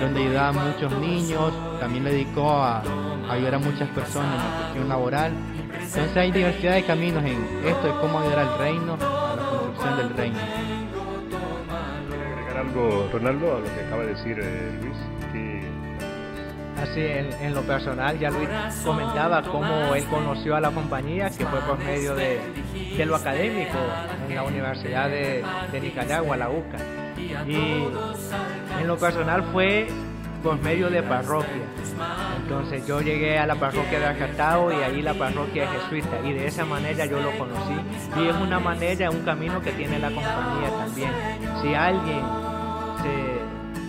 donde 0.00 0.22
ayudaba 0.22 0.48
a 0.48 0.52
muchos 0.52 0.92
niños, 0.98 1.52
también 1.80 2.04
le 2.04 2.12
dedicó 2.12 2.50
a, 2.50 2.82
ayudar 3.28 3.56
a 3.56 3.58
muchas 3.58 3.88
personas 3.90 4.32
en 4.32 4.38
la 4.38 4.58
cuestión 4.58 4.88
laboral. 4.88 5.32
Entonces 5.72 6.16
hay 6.16 6.30
diversidad 6.30 6.74
de 6.74 6.84
caminos 6.84 7.24
en 7.24 7.66
esto 7.66 7.86
de 7.86 8.00
cómo 8.00 8.20
ayudar 8.20 8.38
al 8.38 8.58
reino, 8.58 8.94
a 8.94 9.36
la 9.36 9.42
construcción 9.48 9.96
del 9.96 10.10
reino. 10.16 10.38
Ronaldo, 13.12 13.56
a 13.56 13.60
lo 13.60 13.64
que 13.64 13.80
acaba 13.86 14.02
de 14.02 14.08
decir 14.14 14.38
eh, 14.40 14.78
Luis? 14.82 14.96
Así, 16.80 17.00
en, 17.00 17.54
lo 17.54 17.62
personal, 17.62 18.18
ya 18.18 18.30
Luis 18.30 18.48
comentaba 18.84 19.42
cómo 19.42 19.94
él 19.94 20.04
conoció 20.04 20.56
a 20.56 20.60
la 20.60 20.70
compañía, 20.70 21.30
que 21.30 21.46
fue 21.46 21.60
por 21.60 21.78
medio 21.78 22.14
de, 22.14 22.40
lo 23.06 23.16
académico 23.16 23.78
en 24.28 24.34
la 24.34 24.42
Universidad 24.42 25.08
de, 25.08 25.42
de 25.72 25.80
Nicaragua, 25.80 26.36
la 26.36 26.50
UCA. 26.50 26.76
Y 27.46 27.84
en 28.80 28.86
lo 28.86 28.96
personal 28.98 29.44
fue 29.52 29.86
por 30.44 30.60
medio 30.60 30.90
de 30.90 31.02
parroquia. 31.02 31.64
Entonces 32.42 32.86
yo 32.86 33.00
llegué 33.00 33.38
a 33.38 33.46
la 33.46 33.54
parroquia 33.54 33.98
de 33.98 34.06
Acatao 34.06 34.70
y 34.70 34.82
ahí 34.82 35.00
la 35.00 35.14
parroquia 35.14 35.64
es 35.64 35.70
jesuita 35.70 36.20
y 36.22 36.34
de 36.34 36.46
esa 36.46 36.66
manera 36.66 37.06
yo 37.06 37.18
lo 37.18 37.30
conocí. 37.38 37.74
Y 38.20 38.28
es 38.28 38.36
una 38.36 38.60
manera, 38.60 39.10
un 39.10 39.24
camino 39.24 39.62
que 39.62 39.72
tiene 39.72 39.98
la 39.98 40.08
compañía 40.08 40.70
también. 40.76 41.10
Si 41.62 41.74
alguien 41.74 42.43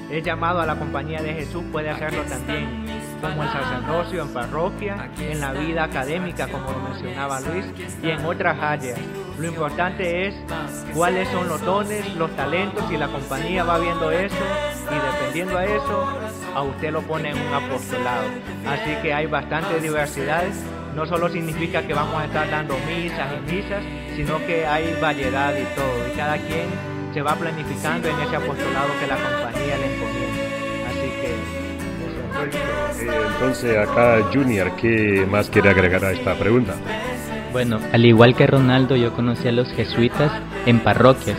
es 0.10 0.24
llamado 0.24 0.62
a 0.62 0.66
la 0.66 0.76
compañía 0.76 1.22
de 1.22 1.34
Jesús, 1.34 1.64
puede 1.72 1.90
hacerlo 1.90 2.24
también 2.24 2.86
como 3.22 3.44
el 3.44 3.50
sacerdocio 3.50 4.22
en 4.22 4.30
parroquia, 4.30 5.10
en 5.20 5.40
la 5.40 5.54
vida 5.54 5.84
académica, 5.86 6.48
como 6.48 6.72
lo 6.72 6.80
mencionaba 6.80 7.40
Luis, 7.42 7.66
y 8.04 8.10
en 8.10 8.26
otras 8.26 8.58
áreas. 8.62 9.00
Lo 9.40 9.48
importante 9.48 10.28
es 10.28 10.36
cuáles 10.94 11.28
son 11.30 11.48
los 11.48 11.62
dones, 11.62 12.16
los 12.16 12.30
talentos, 12.36 12.84
y 12.92 12.98
la 12.98 13.08
compañía 13.08 13.64
va 13.64 13.80
viendo 13.80 14.12
eso, 14.12 14.36
y 14.92 15.14
dependiendo 15.14 15.58
a 15.58 15.66
eso, 15.66 16.08
a 16.54 16.62
usted 16.62 16.92
lo 16.92 17.02
pone 17.02 17.32
en 17.32 17.38
un 17.38 17.54
apostolado. 17.54 18.28
Así 18.68 18.96
que 19.02 19.14
hay 19.14 19.26
bastante 19.26 19.80
diversidad. 19.80 20.44
No 20.96 21.06
solo 21.06 21.28
significa 21.28 21.82
que 21.82 21.94
vamos 21.94 22.16
a 22.16 22.26
estar 22.26 22.50
dando 22.50 22.76
misas 22.88 23.28
y 23.34 23.52
misas, 23.52 23.84
sino 24.16 24.38
que 24.46 24.66
hay 24.66 24.96
variedad 25.02 25.54
y 25.54 25.66
todo. 25.76 26.08
Y 26.08 26.16
cada 26.16 26.38
quien 26.38 26.68
se 27.14 27.22
va 27.22 27.36
planificando 27.36 28.08
en 28.08 28.20
ese 28.20 28.36
apostolado 28.36 28.88
que 29.00 29.08
la 29.08 29.16
compañía 29.16 29.45
entonces 33.34 33.78
acá 33.78 34.22
Junior, 34.34 34.72
¿qué 34.76 35.28
más 35.30 35.50
quiere 35.50 35.70
agregar 35.70 36.06
a 36.06 36.12
esta 36.12 36.36
pregunta? 36.36 36.76
Bueno, 37.52 37.80
al 37.94 38.06
igual 38.06 38.36
que 38.36 38.48
Ronaldo, 38.48 38.96
yo 38.96 39.14
conocí 39.14 39.48
a 39.48 39.52
los 39.52 39.72
jesuitas 39.72 40.32
en 40.66 40.80
parroquias. 40.80 41.38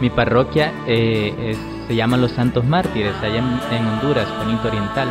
Mi 0.00 0.08
parroquia 0.10 0.72
eh, 0.86 1.54
se 1.86 1.94
llaman 1.94 2.20
los 2.20 2.32
Santos 2.32 2.64
Mártires, 2.64 3.14
allá 3.22 3.38
en, 3.38 3.86
Honduras, 3.86 4.28
Bonito 4.38 4.68
Oriental. 4.68 5.08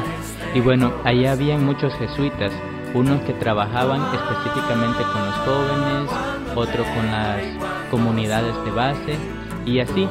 Y 0.53 0.61
bueno, 0.61 0.93
allá 1.03 1.33
habían 1.33 1.65
muchos 1.65 1.93
jesuitas, 1.95 2.51
unos 2.93 3.21
que 3.21 3.33
trabajaban 3.33 4.01
específicamente 4.13 5.03
con 5.03 5.25
los 5.25 5.35
jóvenes, 5.35 6.11
otros 6.55 6.87
con 6.87 7.05
las 7.07 7.41
comunidades 7.91 8.55
de 8.63 8.71
base, 8.71 9.17
y 9.65 9.79
así. 9.79 10.07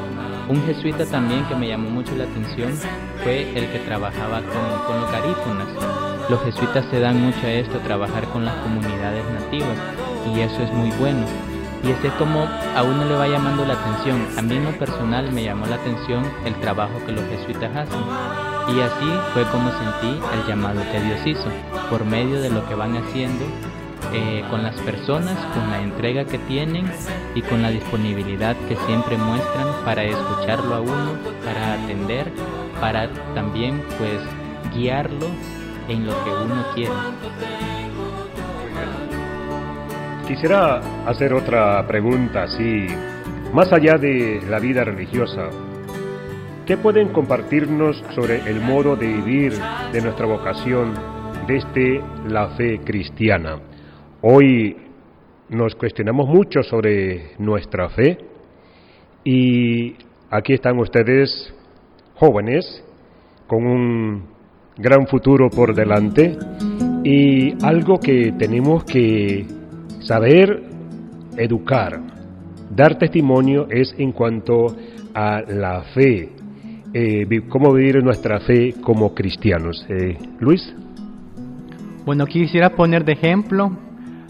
Un 0.48 0.64
jesuita 0.64 1.04
también 1.06 1.44
que 1.46 1.54
me 1.54 1.68
llamó 1.68 1.90
mucho 1.90 2.14
la 2.16 2.24
atención 2.24 2.72
fue 3.22 3.42
el 3.59 3.70
que 3.70 3.78
trabajaba 3.80 4.42
con, 4.42 5.04
con 5.44 5.59
los. 5.59 6.30
Los 6.30 6.42
jesuitas 6.42 6.85
se 6.90 7.00
dan 7.00 7.20
mucho 7.20 7.46
a 7.46 7.52
esto, 7.52 7.78
trabajar 7.80 8.24
con 8.28 8.44
las 8.44 8.54
comunidades 8.56 9.24
nativas, 9.32 9.78
y 10.35 10.40
eso 10.40 10.62
es 10.62 10.72
muy 10.72 10.90
bueno 10.98 11.26
y 11.87 11.90
es 11.90 12.12
como 12.14 12.40
a 12.40 12.82
uno 12.82 13.04
le 13.04 13.14
va 13.14 13.28
llamando 13.28 13.64
la 13.64 13.74
atención. 13.74 14.26
A 14.37 14.42
mí 14.42 14.56
en 14.56 14.64
lo 14.64 14.72
personal 14.72 15.30
me 15.30 15.44
llamó 15.44 15.66
la 15.66 15.76
atención 15.76 16.24
el 16.44 16.54
trabajo 16.56 16.94
que 17.06 17.12
los 17.12 17.24
jesuitas 17.26 17.70
hacen. 17.76 18.00
Y 18.74 18.80
así 18.80 19.06
fue 19.32 19.44
como 19.52 19.70
sentí 19.70 20.18
el 20.35 20.46
llamado 20.48 20.80
que 20.90 21.00
Dios 21.00 21.24
hizo, 21.24 21.48
por 21.88 22.04
medio 22.04 22.40
de 22.40 22.50
lo 22.50 22.66
que 22.68 22.74
van 22.74 22.96
haciendo 22.96 23.44
eh, 24.12 24.44
con 24.50 24.62
las 24.62 24.74
personas, 24.82 25.37
con 25.54 25.70
la 25.70 25.82
entrega 25.82 26.24
que 26.24 26.38
tienen 26.38 26.87
y 27.35 27.42
con 27.42 27.62
la 27.62 27.70
disponibilidad 27.70 28.56
que 28.68 28.76
siempre 28.87 29.16
muestran 29.16 29.66
para 29.85 30.04
escucharlo 30.04 30.74
a 30.74 30.80
uno, 30.80 31.12
para 31.44 31.74
atender, 31.74 32.30
para 32.80 33.09
también 33.35 33.82
pues 33.98 34.20
guiarlo 34.74 35.26
en 35.88 36.06
lo 36.06 36.12
que 36.24 36.30
uno 36.30 36.64
quiere. 36.74 36.94
Quisiera 40.26 40.80
hacer 41.06 41.32
otra 41.32 41.87
pregunta, 41.87 42.44
así, 42.44 42.87
más 43.52 43.72
allá 43.72 43.96
de 43.96 44.42
la 44.48 44.59
vida 44.59 44.82
religiosa, 44.82 45.50
¿qué 46.66 46.76
pueden 46.76 47.09
compartirnos 47.09 48.02
sobre 48.14 48.48
el 48.50 48.61
modo 48.61 48.96
de 48.96 49.06
vivir 49.06 49.54
de 49.92 50.00
nuestra 50.02 50.26
vocación 50.26 50.94
desde 51.46 52.02
la 52.28 52.48
fe 52.56 52.80
cristiana? 52.85 53.59
Hoy 54.22 54.76
nos 55.48 55.74
cuestionamos 55.74 56.29
mucho 56.29 56.62
sobre 56.62 57.37
nuestra 57.38 57.88
fe 57.90 58.18
y 59.24 59.94
aquí 60.31 60.55
están 60.55 60.79
ustedes 60.79 61.55
jóvenes 62.14 62.83
con 63.46 63.66
un 63.66 64.24
gran 64.76 65.07
futuro 65.07 65.50
por 65.50 65.74
delante 65.74 66.37
y 67.05 67.55
algo 67.64 68.00
que 68.00 68.33
tenemos 68.38 68.85
que 68.85 69.46
Saber 70.07 70.62
educar, 71.37 72.00
dar 72.70 72.96
testimonio 72.96 73.66
es 73.68 73.92
en 73.98 74.12
cuanto 74.12 74.76
a 75.12 75.42
la 75.42 75.83
fe, 75.94 76.29
eh, 76.94 77.26
cómo 77.48 77.72
vivir 77.72 78.05
nuestra 78.05 78.38
fe 78.38 78.72
como 78.81 79.12
cristianos. 79.16 79.85
Eh, 79.88 80.16
Luis. 80.38 80.72
Bueno, 82.05 82.24
quisiera 82.26 82.70
poner 82.70 83.05
de 83.05 83.14
ejemplo 83.14 83.72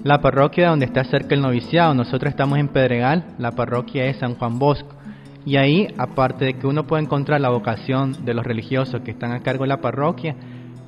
la 0.06 0.20
parroquia 0.20 0.68
donde 0.68 0.84
está 0.86 1.02
cerca 1.02 1.34
el 1.34 1.42
noviciado. 1.42 1.92
Nosotros 1.92 2.30
estamos 2.30 2.60
en 2.60 2.68
Pedregal, 2.68 3.24
la 3.38 3.50
parroquia 3.50 4.06
es 4.06 4.18
San 4.18 4.36
Juan 4.36 4.56
Bosco. 4.56 4.94
Y 5.44 5.56
ahí, 5.56 5.88
aparte 5.98 6.44
de 6.44 6.54
que 6.54 6.68
uno 6.68 6.86
puede 6.86 7.02
encontrar 7.02 7.40
la 7.40 7.48
vocación 7.48 8.24
de 8.24 8.32
los 8.32 8.46
religiosos 8.46 9.00
que 9.00 9.10
están 9.10 9.32
a 9.32 9.40
cargo 9.40 9.64
de 9.64 9.68
la 9.68 9.80
parroquia, 9.80 10.36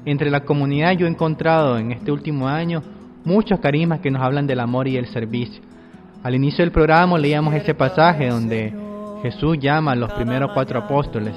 entre 0.04 0.30
la 0.30 0.44
comunidad 0.44 0.92
yo 0.92 1.06
he 1.06 1.10
encontrado 1.10 1.78
en 1.78 1.90
este 1.90 2.12
último 2.12 2.46
año 2.46 2.80
muchos 3.24 3.58
carismas 3.58 3.98
que 3.98 4.12
nos 4.12 4.22
hablan 4.22 4.46
del 4.46 4.60
amor 4.60 4.86
y 4.86 4.96
el 4.96 5.08
servicio. 5.08 5.62
Al 6.22 6.36
inicio 6.36 6.62
del 6.62 6.70
programa 6.70 7.18
leíamos 7.18 7.54
ese 7.54 7.74
pasaje 7.74 8.28
donde 8.28 8.72
Jesús 9.22 9.58
llama 9.58 9.92
a 9.92 9.96
los 9.96 10.12
primeros 10.12 10.52
cuatro 10.54 10.78
apóstoles. 10.78 11.34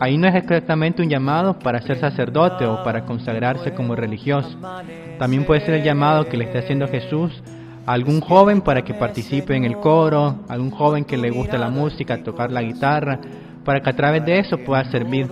Ahí 0.00 0.18
no 0.18 0.28
es 0.28 0.34
exactamente 0.34 1.02
un 1.02 1.08
llamado 1.08 1.58
para 1.58 1.80
ser 1.82 1.98
sacerdote 1.98 2.66
o 2.66 2.82
para 2.82 3.04
consagrarse 3.04 3.72
como 3.72 3.94
religioso. 3.94 4.58
También 5.18 5.44
puede 5.44 5.60
ser 5.64 5.74
el 5.74 5.84
llamado 5.84 6.26
que 6.26 6.36
le 6.36 6.44
está 6.44 6.58
haciendo 6.58 6.88
Jesús 6.88 7.32
a 7.86 7.92
algún 7.92 8.20
joven 8.20 8.60
para 8.60 8.82
que 8.82 8.94
participe 8.94 9.54
en 9.56 9.64
el 9.64 9.76
coro, 9.76 10.40
algún 10.48 10.70
joven 10.70 11.04
que 11.04 11.16
le 11.16 11.30
guste 11.30 11.58
la 11.58 11.70
música, 11.70 12.22
tocar 12.22 12.50
la 12.50 12.62
guitarra, 12.62 13.20
para 13.64 13.80
que 13.80 13.90
a 13.90 13.96
través 13.96 14.24
de 14.24 14.40
eso 14.40 14.58
pueda 14.58 14.84
servir. 14.90 15.28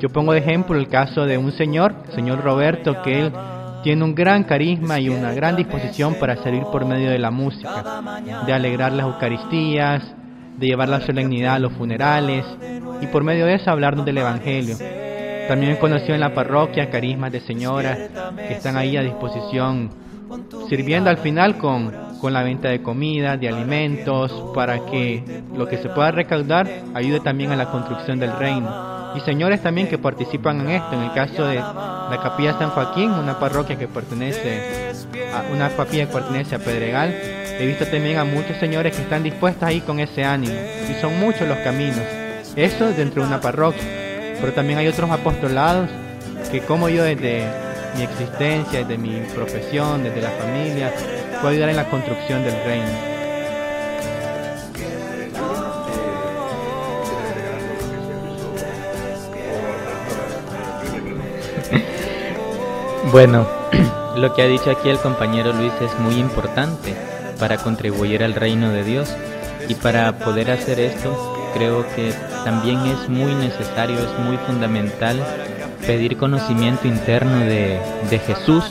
Yo 0.00 0.08
pongo 0.08 0.32
de 0.32 0.38
ejemplo 0.38 0.76
el 0.76 0.88
caso 0.88 1.26
de 1.26 1.38
un 1.38 1.52
señor, 1.52 1.94
señor 2.14 2.42
Roberto, 2.42 3.02
que 3.02 3.20
él 3.20 3.32
tiene 3.82 4.04
un 4.04 4.14
gran 4.14 4.44
carisma 4.44 5.00
y 5.00 5.08
una 5.08 5.32
gran 5.32 5.56
disposición 5.56 6.14
para 6.14 6.36
servir 6.36 6.62
por 6.72 6.86
medio 6.86 7.10
de 7.10 7.18
la 7.18 7.30
música, 7.30 8.00
de 8.46 8.52
alegrar 8.52 8.92
las 8.92 9.06
Eucaristías, 9.06 10.02
de 10.62 10.68
llevar 10.68 10.88
la 10.88 11.00
solemnidad 11.00 11.56
a 11.56 11.58
los 11.58 11.72
funerales 11.72 12.44
y 13.00 13.06
por 13.08 13.24
medio 13.24 13.46
de 13.46 13.56
eso 13.56 13.68
hablarnos 13.68 14.06
del 14.06 14.18
Evangelio. 14.18 14.76
También 15.48 15.74
conoció 15.76 16.14
en 16.14 16.20
la 16.20 16.34
parroquia 16.34 16.88
carismas 16.88 17.32
de 17.32 17.40
señoras 17.40 17.98
que 18.36 18.54
están 18.54 18.76
ahí 18.76 18.96
a 18.96 19.02
disposición, 19.02 19.90
sirviendo 20.68 21.10
al 21.10 21.18
final 21.18 21.58
con, 21.58 21.92
con 22.20 22.32
la 22.32 22.44
venta 22.44 22.68
de 22.68 22.80
comida, 22.80 23.36
de 23.36 23.48
alimentos, 23.48 24.52
para 24.54 24.86
que 24.86 25.42
lo 25.56 25.66
que 25.66 25.78
se 25.78 25.88
pueda 25.88 26.12
recaudar 26.12 26.70
ayude 26.94 27.18
también 27.18 27.50
a 27.50 27.56
la 27.56 27.68
construcción 27.72 28.20
del 28.20 28.32
reino 28.38 28.92
y 29.16 29.20
señores 29.20 29.60
también 29.62 29.88
que 29.88 29.98
participan 29.98 30.60
en 30.60 30.70
esto. 30.70 30.94
En 30.94 31.02
el 31.02 31.12
caso 31.12 31.44
de 31.44 31.56
la 31.56 32.20
Capilla 32.22 32.56
San 32.56 32.70
Joaquín, 32.70 33.10
una 33.10 33.38
parroquia 33.38 33.76
que 33.76 33.88
pertenece 33.88 34.92
a 35.34 35.52
una 35.52 35.70
capilla 35.70 36.06
que 36.06 36.12
pertenece 36.12 36.54
a 36.54 36.58
Pedregal, 36.60 37.41
he 37.58 37.66
visto 37.66 37.86
también 37.86 38.18
a 38.18 38.24
muchos 38.24 38.56
señores 38.58 38.96
que 38.96 39.02
están 39.02 39.22
dispuestos 39.22 39.62
ahí 39.62 39.80
con 39.80 40.00
ese 40.00 40.24
ánimo. 40.24 40.54
Y 40.90 41.00
son 41.00 41.18
muchos 41.20 41.48
los 41.48 41.58
caminos. 41.58 42.00
Eso 42.56 42.92
dentro 42.92 43.22
de 43.22 43.28
una 43.28 43.40
parroquia. 43.40 43.82
Pero 44.40 44.52
también 44.52 44.78
hay 44.78 44.88
otros 44.88 45.10
apostolados 45.10 45.88
que 46.50 46.60
como 46.60 46.88
yo 46.88 47.04
desde 47.04 47.44
mi 47.96 48.02
existencia, 48.02 48.80
desde 48.80 48.98
mi 48.98 49.20
profesión, 49.34 50.02
desde 50.02 50.20
la 50.20 50.30
familia, 50.30 50.92
puedo 51.40 51.52
ayudar 51.52 51.68
en 51.68 51.76
la 51.76 51.88
construcción 51.88 52.44
del 52.44 52.54
reino. 52.64 52.86
Bueno, 63.10 63.46
lo 64.16 64.32
que 64.32 64.40
ha 64.40 64.46
dicho 64.46 64.70
aquí 64.70 64.88
el 64.88 64.98
compañero 64.98 65.52
Luis 65.52 65.72
es 65.82 65.98
muy 65.98 66.14
importante 66.14 66.94
para 67.42 67.56
contribuir 67.56 68.22
al 68.22 68.34
reino 68.34 68.70
de 68.70 68.84
Dios 68.84 69.12
y 69.66 69.74
para 69.74 70.16
poder 70.16 70.48
hacer 70.52 70.78
esto 70.78 71.50
creo 71.54 71.84
que 71.96 72.14
también 72.44 72.78
es 72.86 73.08
muy 73.08 73.34
necesario, 73.34 73.98
es 73.98 74.16
muy 74.24 74.36
fundamental 74.46 75.20
pedir 75.84 76.16
conocimiento 76.16 76.86
interno 76.86 77.40
de, 77.40 77.80
de 78.08 78.18
Jesús 78.20 78.62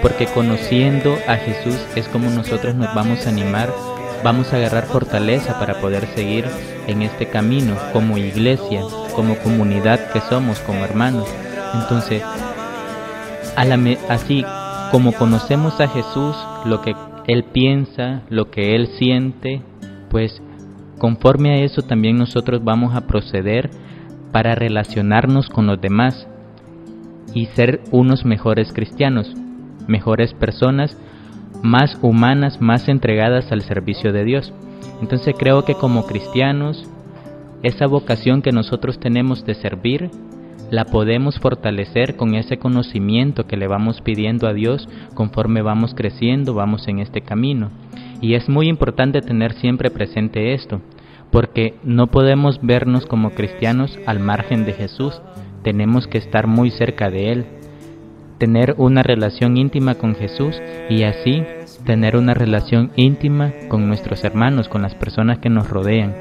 porque 0.00 0.26
conociendo 0.26 1.18
a 1.26 1.34
Jesús 1.34 1.74
es 1.96 2.06
como 2.06 2.30
nosotros 2.30 2.76
nos 2.76 2.94
vamos 2.94 3.26
a 3.26 3.30
animar, 3.30 3.74
vamos 4.22 4.52
a 4.52 4.58
agarrar 4.58 4.86
fortaleza 4.86 5.58
para 5.58 5.80
poder 5.80 6.06
seguir 6.14 6.44
en 6.86 7.02
este 7.02 7.26
camino 7.26 7.74
como 7.92 8.16
iglesia 8.16 8.80
como 9.16 9.36
comunidad 9.38 10.12
que 10.12 10.20
somos, 10.20 10.60
como 10.60 10.84
hermanos. 10.84 11.28
Entonces, 11.74 12.22
así 14.08 14.44
como 14.92 15.12
conocemos 15.14 15.80
a 15.80 15.88
Jesús, 15.88 16.36
lo 16.64 16.80
que 16.80 16.94
Él 17.26 17.44
piensa, 17.44 18.22
lo 18.28 18.50
que 18.50 18.74
Él 18.74 18.88
siente, 18.98 19.62
pues 20.10 20.42
conforme 20.98 21.50
a 21.50 21.64
eso 21.64 21.82
también 21.82 22.16
nosotros 22.16 22.62
vamos 22.62 22.94
a 22.94 23.06
proceder 23.06 23.70
para 24.32 24.54
relacionarnos 24.54 25.48
con 25.48 25.66
los 25.66 25.80
demás 25.80 26.26
y 27.34 27.46
ser 27.46 27.80
unos 27.90 28.24
mejores 28.24 28.72
cristianos, 28.72 29.34
mejores 29.86 30.34
personas, 30.34 30.96
más 31.62 31.98
humanas, 32.02 32.60
más 32.60 32.88
entregadas 32.88 33.50
al 33.52 33.62
servicio 33.62 34.12
de 34.12 34.24
Dios. 34.24 34.52
Entonces 35.00 35.34
creo 35.38 35.64
que 35.64 35.74
como 35.74 36.06
cristianos, 36.06 36.88
esa 37.62 37.86
vocación 37.86 38.42
que 38.42 38.52
nosotros 38.52 39.00
tenemos 39.00 39.44
de 39.46 39.54
servir, 39.54 40.10
la 40.70 40.84
podemos 40.84 41.38
fortalecer 41.38 42.16
con 42.16 42.34
ese 42.34 42.58
conocimiento 42.58 43.46
que 43.46 43.56
le 43.56 43.66
vamos 43.66 44.00
pidiendo 44.00 44.46
a 44.46 44.52
Dios 44.52 44.88
conforme 45.14 45.62
vamos 45.62 45.94
creciendo, 45.94 46.54
vamos 46.54 46.88
en 46.88 46.98
este 46.98 47.20
camino. 47.20 47.70
Y 48.20 48.34
es 48.34 48.48
muy 48.48 48.68
importante 48.68 49.20
tener 49.20 49.52
siempre 49.54 49.90
presente 49.90 50.54
esto, 50.54 50.80
porque 51.30 51.74
no 51.82 52.06
podemos 52.08 52.60
vernos 52.62 53.06
como 53.06 53.30
cristianos 53.30 53.98
al 54.06 54.20
margen 54.20 54.64
de 54.64 54.72
Jesús, 54.72 55.20
tenemos 55.62 56.06
que 56.06 56.18
estar 56.18 56.46
muy 56.46 56.70
cerca 56.70 57.10
de 57.10 57.32
Él, 57.32 57.46
tener 58.38 58.74
una 58.78 59.02
relación 59.02 59.56
íntima 59.56 59.94
con 59.94 60.14
Jesús 60.14 60.60
y 60.88 61.02
así 61.04 61.42
tener 61.84 62.16
una 62.16 62.34
relación 62.34 62.92
íntima 62.96 63.52
con 63.68 63.88
nuestros 63.88 64.24
hermanos, 64.24 64.68
con 64.68 64.82
las 64.82 64.94
personas 64.94 65.38
que 65.38 65.50
nos 65.50 65.68
rodean 65.68 66.14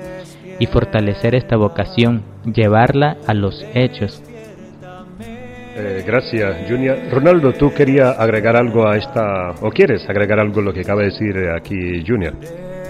y 0.60 0.66
fortalecer 0.68 1.36
esta 1.36 1.58
vocación, 1.58 2.24
llevarla 2.46 3.18
a 3.28 3.34
los 3.34 3.66
hechos. 3.74 4.22
Eh, 5.76 6.04
gracias, 6.06 6.70
Junior. 6.70 6.98
Ronaldo, 7.10 7.52
¿tú 7.54 7.74
querías 7.74 8.20
agregar 8.20 8.56
algo 8.56 8.88
a 8.88 8.96
esta, 8.96 9.56
o 9.62 9.72
quieres 9.72 10.08
agregar 10.08 10.40
algo 10.40 10.60
a 10.60 10.64
lo 10.64 10.74
que 10.74 10.82
acaba 10.82 11.02
de 11.02 11.08
decir 11.08 11.36
aquí 11.50 12.04
Junior? 12.06 12.36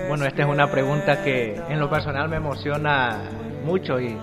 Bueno, 0.09 0.25
esta 0.25 0.43
es 0.43 0.49
una 0.49 0.69
pregunta 0.69 1.23
que 1.23 1.55
en 1.69 1.79
lo 1.79 1.89
personal 1.89 2.27
me 2.27 2.35
emociona 2.35 3.21
mucho 3.63 4.01
y 4.01 4.17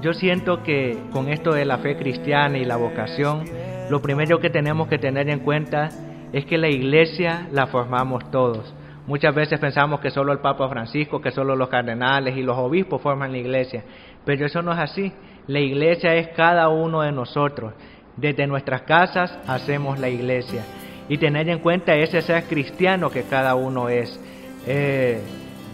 yo 0.00 0.12
siento 0.12 0.62
que 0.62 0.96
con 1.10 1.28
esto 1.28 1.52
de 1.52 1.64
la 1.64 1.78
fe 1.78 1.96
cristiana 1.96 2.56
y 2.56 2.64
la 2.64 2.76
vocación, 2.76 3.44
lo 3.90 4.00
primero 4.00 4.38
que 4.38 4.48
tenemos 4.48 4.86
que 4.86 4.98
tener 4.98 5.28
en 5.28 5.40
cuenta 5.40 5.88
es 6.32 6.44
que 6.46 6.56
la 6.56 6.68
iglesia 6.68 7.48
la 7.50 7.66
formamos 7.66 8.30
todos. 8.30 8.74
Muchas 9.06 9.34
veces 9.34 9.58
pensamos 9.58 10.00
que 10.00 10.10
solo 10.10 10.32
el 10.32 10.38
Papa 10.38 10.68
Francisco, 10.68 11.20
que 11.20 11.30
solo 11.30 11.56
los 11.56 11.68
cardenales 11.68 12.36
y 12.36 12.42
los 12.42 12.56
obispos 12.56 13.02
forman 13.02 13.32
la 13.32 13.38
iglesia, 13.38 13.82
pero 14.24 14.46
eso 14.46 14.62
no 14.62 14.72
es 14.72 14.78
así. 14.78 15.12
La 15.46 15.60
iglesia 15.60 16.14
es 16.14 16.28
cada 16.28 16.68
uno 16.70 17.02
de 17.02 17.12
nosotros. 17.12 17.74
Desde 18.16 18.46
nuestras 18.46 18.82
casas 18.82 19.36
hacemos 19.46 19.98
la 19.98 20.08
iglesia. 20.08 20.64
Y 21.08 21.18
tener 21.18 21.48
en 21.48 21.58
cuenta 21.58 21.94
ese 21.94 22.22
ser 22.22 22.44
cristiano 22.44 23.10
que 23.10 23.24
cada 23.24 23.54
uno 23.54 23.88
es. 23.88 24.18
Eh, 24.66 25.20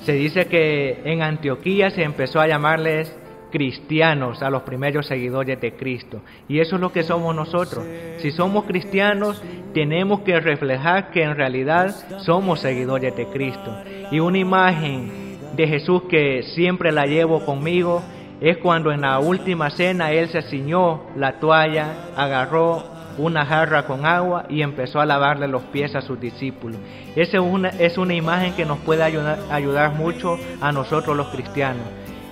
se 0.05 0.13
dice 0.13 0.47
que 0.47 1.03
en 1.05 1.23
Antioquía 1.23 1.91
se 1.91 2.03
empezó 2.03 2.41
a 2.41 2.49
llamarles 2.49 3.15
cristianos 3.51 4.43
a 4.43 4.51
los 4.51 4.63
primeros 4.63 5.07
seguidores 5.07 5.61
de 5.61 5.73
Cristo. 5.73 6.23
Y 6.49 6.61
eso 6.61 6.77
es 6.77 6.81
lo 6.81 6.93
que 6.93 7.03
somos 7.03 7.35
nosotros. 7.35 7.85
Si 8.19 8.31
somos 8.31 8.65
cristianos, 8.65 9.43
tenemos 9.75 10.21
que 10.21 10.41
reflejar 10.41 11.11
que 11.11 11.23
en 11.23 11.37
realidad 11.37 11.95
somos 12.21 12.61
seguidores 12.61 13.15
de 13.17 13.27
Cristo. 13.27 13.77
Y 14.11 14.21
una 14.21 14.39
imagen 14.39 15.11
de 15.55 15.67
Jesús 15.67 16.03
que 16.09 16.43
siempre 16.55 16.93
la 16.93 17.07
llevo 17.07 17.45
conmigo 17.45 18.03
es 18.41 18.57
cuando 18.59 18.91
en 18.91 19.03
la 19.03 19.19
última 19.19 19.71
cena 19.71 20.13
Él 20.13 20.29
se 20.29 20.43
ciñó 20.43 21.03
la 21.17 21.39
toalla, 21.39 22.11
agarró 22.17 22.85
una 23.19 23.45
jarra 23.45 23.87
con 23.87 24.07
agua 24.07 24.47
y 24.49 24.63
empezó 24.63 25.01
a 25.01 25.07
lavarle 25.07 25.47
los 25.47 25.63
pies 25.65 25.95
a 25.95 26.01
sus 26.01 26.19
discípulos. 26.19 26.81
Esa 27.17 27.37
es 27.37 27.43
una, 27.43 27.69
es 27.69 27.99
una 27.99 28.15
imagen 28.15 28.55
que 28.55 28.65
nos 28.65 28.79
puede 28.79 29.03
ayudar, 29.03 29.39
ayudar 29.51 29.93
mucho 29.93 30.39
a 30.61 30.73
nosotros 30.73 31.17
los 31.17 31.29
cristianos. 31.29 31.85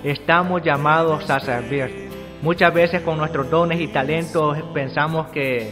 Estamos 0.03 0.63
llamados 0.63 1.29
a 1.29 1.39
servir. 1.39 2.09
Muchas 2.41 2.73
veces 2.73 3.01
con 3.01 3.17
nuestros 3.17 3.49
dones 3.49 3.79
y 3.79 3.87
talentos 3.89 4.57
pensamos 4.73 5.27
que 5.27 5.71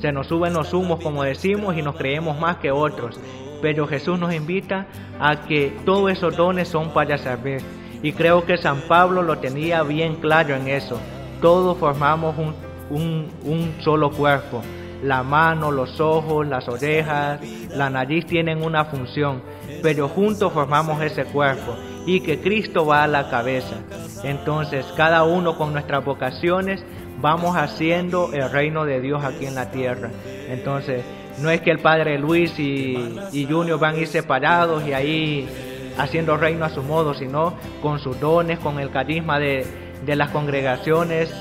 se 0.00 0.10
nos 0.10 0.26
suben 0.26 0.54
los 0.54 0.72
humos, 0.72 1.00
como 1.00 1.22
decimos, 1.22 1.76
y 1.76 1.82
nos 1.82 1.96
creemos 1.96 2.36
más 2.40 2.56
que 2.56 2.72
otros. 2.72 3.20
Pero 3.60 3.86
Jesús 3.86 4.18
nos 4.18 4.34
invita 4.34 4.86
a 5.20 5.42
que 5.42 5.72
todos 5.84 6.10
esos 6.10 6.36
dones 6.36 6.66
son 6.66 6.92
para 6.92 7.16
servir. 7.18 7.62
Y 8.02 8.12
creo 8.12 8.44
que 8.44 8.56
San 8.58 8.82
Pablo 8.82 9.22
lo 9.22 9.38
tenía 9.38 9.82
bien 9.82 10.16
claro 10.16 10.54
en 10.54 10.68
eso. 10.68 10.98
Todos 11.40 11.78
formamos 11.78 12.36
un 12.38 12.54
un, 12.92 13.74
solo 13.80 14.10
cuerpo. 14.10 14.62
La 15.02 15.22
mano, 15.22 15.72
los 15.72 16.00
ojos, 16.00 16.46
las 16.46 16.68
orejas, 16.68 17.40
la 17.70 17.90
nariz 17.90 18.24
tienen 18.26 18.62
una 18.62 18.84
función, 18.84 19.42
pero 19.82 20.08
juntos 20.08 20.52
formamos 20.52 21.02
ese 21.02 21.24
cuerpo 21.24 21.74
y 22.06 22.20
que 22.20 22.40
Cristo 22.40 22.86
va 22.86 23.02
a 23.02 23.08
la 23.08 23.28
cabeza. 23.28 23.76
Entonces, 24.22 24.86
cada 24.96 25.24
uno 25.24 25.56
con 25.56 25.72
nuestras 25.72 26.04
vocaciones 26.04 26.84
vamos 27.20 27.56
haciendo 27.56 28.32
el 28.32 28.48
reino 28.50 28.84
de 28.84 29.00
Dios 29.00 29.24
aquí 29.24 29.46
en 29.46 29.56
la 29.56 29.72
tierra. 29.72 30.10
Entonces, 30.48 31.04
no 31.40 31.50
es 31.50 31.60
que 31.62 31.72
el 31.72 31.80
Padre 31.80 32.18
Luis 32.18 32.56
y, 32.60 33.18
y 33.32 33.46
Junior 33.46 33.80
van 33.80 33.96
a 33.96 33.98
ir 33.98 34.06
separados 34.06 34.86
y 34.86 34.92
ahí 34.92 35.48
haciendo 35.98 36.36
reino 36.36 36.64
a 36.64 36.70
su 36.70 36.82
modo, 36.82 37.14
sino 37.14 37.54
con 37.80 37.98
sus 37.98 38.18
dones, 38.20 38.58
con 38.58 38.78
el 38.78 38.90
carisma 38.90 39.38
de, 39.38 39.66
de 40.04 40.16
las 40.16 40.30
congregaciones 40.30 41.32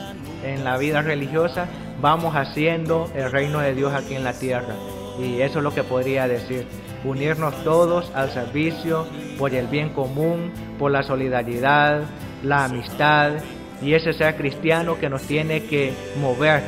en 0.44 0.64
la 0.64 0.78
vida 0.78 1.02
religiosa, 1.02 1.68
vamos 2.00 2.36
haciendo 2.36 3.10
el 3.16 3.32
reino 3.32 3.60
de 3.60 3.76
Dios 3.76 3.94
aquí 3.94 4.16
en 4.16 4.24
la 4.24 4.34
tierra. 4.34 4.76
Y 5.20 5.42
eso 5.42 5.60
es 5.60 5.64
lo 5.64 5.74
que 5.74 5.84
podría 5.84 6.28
decir. 6.28 6.66
Unirnos 7.04 7.64
todos 7.64 8.12
al 8.16 8.32
servicio 8.32 9.08
por 9.38 9.54
el 9.54 9.68
bien 9.68 9.90
común, 9.90 10.52
por 10.78 10.92
la 10.92 11.04
solidaridad, 11.04 12.04
la 12.44 12.66
amistad 12.66 13.34
y 13.82 13.94
ese 13.94 14.14
ser 14.14 14.36
cristiano 14.36 15.00
que 15.00 15.10
nos 15.10 15.24
tiene 15.24 15.64
que 15.64 15.94
mover, 16.20 16.62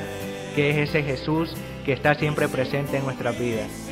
que 0.55 0.71
es 0.71 0.89
ese 0.89 1.03
Jesús 1.03 1.53
que 1.85 1.93
está 1.93 2.15
siempre 2.15 2.47
presente 2.47 2.97
en 2.97 3.05
nuestras 3.05 3.37
vidas. 3.39 3.82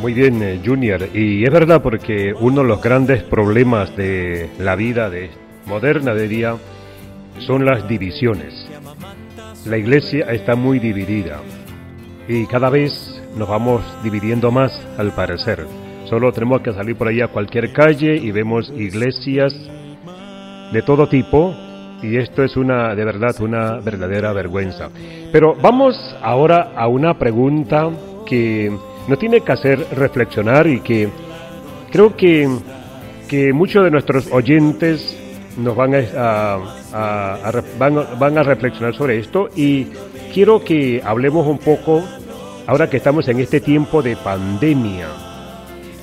Muy 0.00 0.12
bien, 0.12 0.42
eh, 0.42 0.60
Junior. 0.64 1.08
Y 1.14 1.44
es 1.44 1.50
verdad 1.50 1.82
porque 1.82 2.34
uno 2.38 2.62
de 2.62 2.68
los 2.68 2.82
grandes 2.82 3.22
problemas 3.22 3.96
de 3.96 4.50
la 4.58 4.76
vida 4.76 5.08
de 5.08 5.30
moderna 5.66 6.12
son 7.38 7.64
las 7.64 7.88
divisiones. 7.88 8.68
La 9.66 9.78
iglesia 9.78 10.26
está 10.30 10.56
muy 10.56 10.78
dividida 10.78 11.40
y 12.28 12.46
cada 12.46 12.70
vez 12.70 13.22
nos 13.36 13.48
vamos 13.48 13.82
dividiendo 14.02 14.50
más 14.50 14.72
al 14.98 15.12
parecer. 15.12 15.66
Solo 16.08 16.32
tenemos 16.32 16.60
que 16.60 16.72
salir 16.72 16.96
por 16.96 17.08
ahí 17.08 17.20
a 17.20 17.28
cualquier 17.28 17.72
calle 17.72 18.16
y 18.16 18.30
vemos 18.30 18.70
iglesias 18.76 19.54
de 20.72 20.82
todo 20.82 21.08
tipo 21.08 21.54
y 22.02 22.16
esto 22.16 22.42
es 22.42 22.56
una 22.56 22.94
de 22.94 23.04
verdad 23.04 23.34
una 23.40 23.78
verdadera 23.78 24.32
vergüenza. 24.32 24.90
Pero 25.32 25.54
vamos 25.54 25.96
ahora 26.22 26.72
a 26.76 26.88
una 26.88 27.18
pregunta 27.18 27.88
que 28.26 28.70
nos 29.08 29.18
tiene 29.18 29.40
que 29.40 29.52
hacer 29.52 29.86
reflexionar 29.92 30.66
y 30.66 30.80
que 30.80 31.08
creo 31.90 32.16
que, 32.16 32.48
que 33.28 33.52
muchos 33.52 33.84
de 33.84 33.90
nuestros 33.90 34.30
oyentes 34.32 35.18
nos 35.56 35.76
van 35.76 35.94
a, 35.94 36.58
van, 37.78 38.38
a 38.38 38.42
reflexionar 38.42 38.94
sobre 38.94 39.18
esto 39.18 39.48
y 39.54 39.86
quiero 40.32 40.64
que 40.64 41.00
hablemos 41.04 41.46
un 41.46 41.58
poco 41.58 42.02
ahora 42.66 42.88
que 42.88 42.96
estamos 42.96 43.28
en 43.28 43.40
este 43.40 43.60
tiempo 43.60 44.02
de 44.02 44.16
pandemia. 44.16 45.08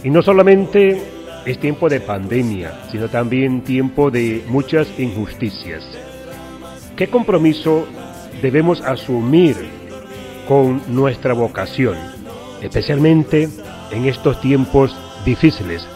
Y 0.04 0.10
no 0.10 0.22
solamente 0.22 1.02
es 1.46 1.60
tiempo 1.60 1.90
de 1.90 2.00
pandemia, 2.00 2.86
sino 2.92 3.10
también 3.10 3.62
tiempo 3.62 4.12
de 4.12 4.44
muchas 4.48 4.88
injusticias. 5.00 5.84
¿Qué 6.96 7.08
compromiso 7.08 7.88
debemos 8.42 8.82
asumir 8.82 9.56
con 10.48 10.82
nuestra 10.88 11.34
vocación, 11.34 11.98
especialmente 12.62 13.50
en 13.92 14.06
estos 14.06 14.40
tiempos 14.40 14.96
difíciles 15.26 15.88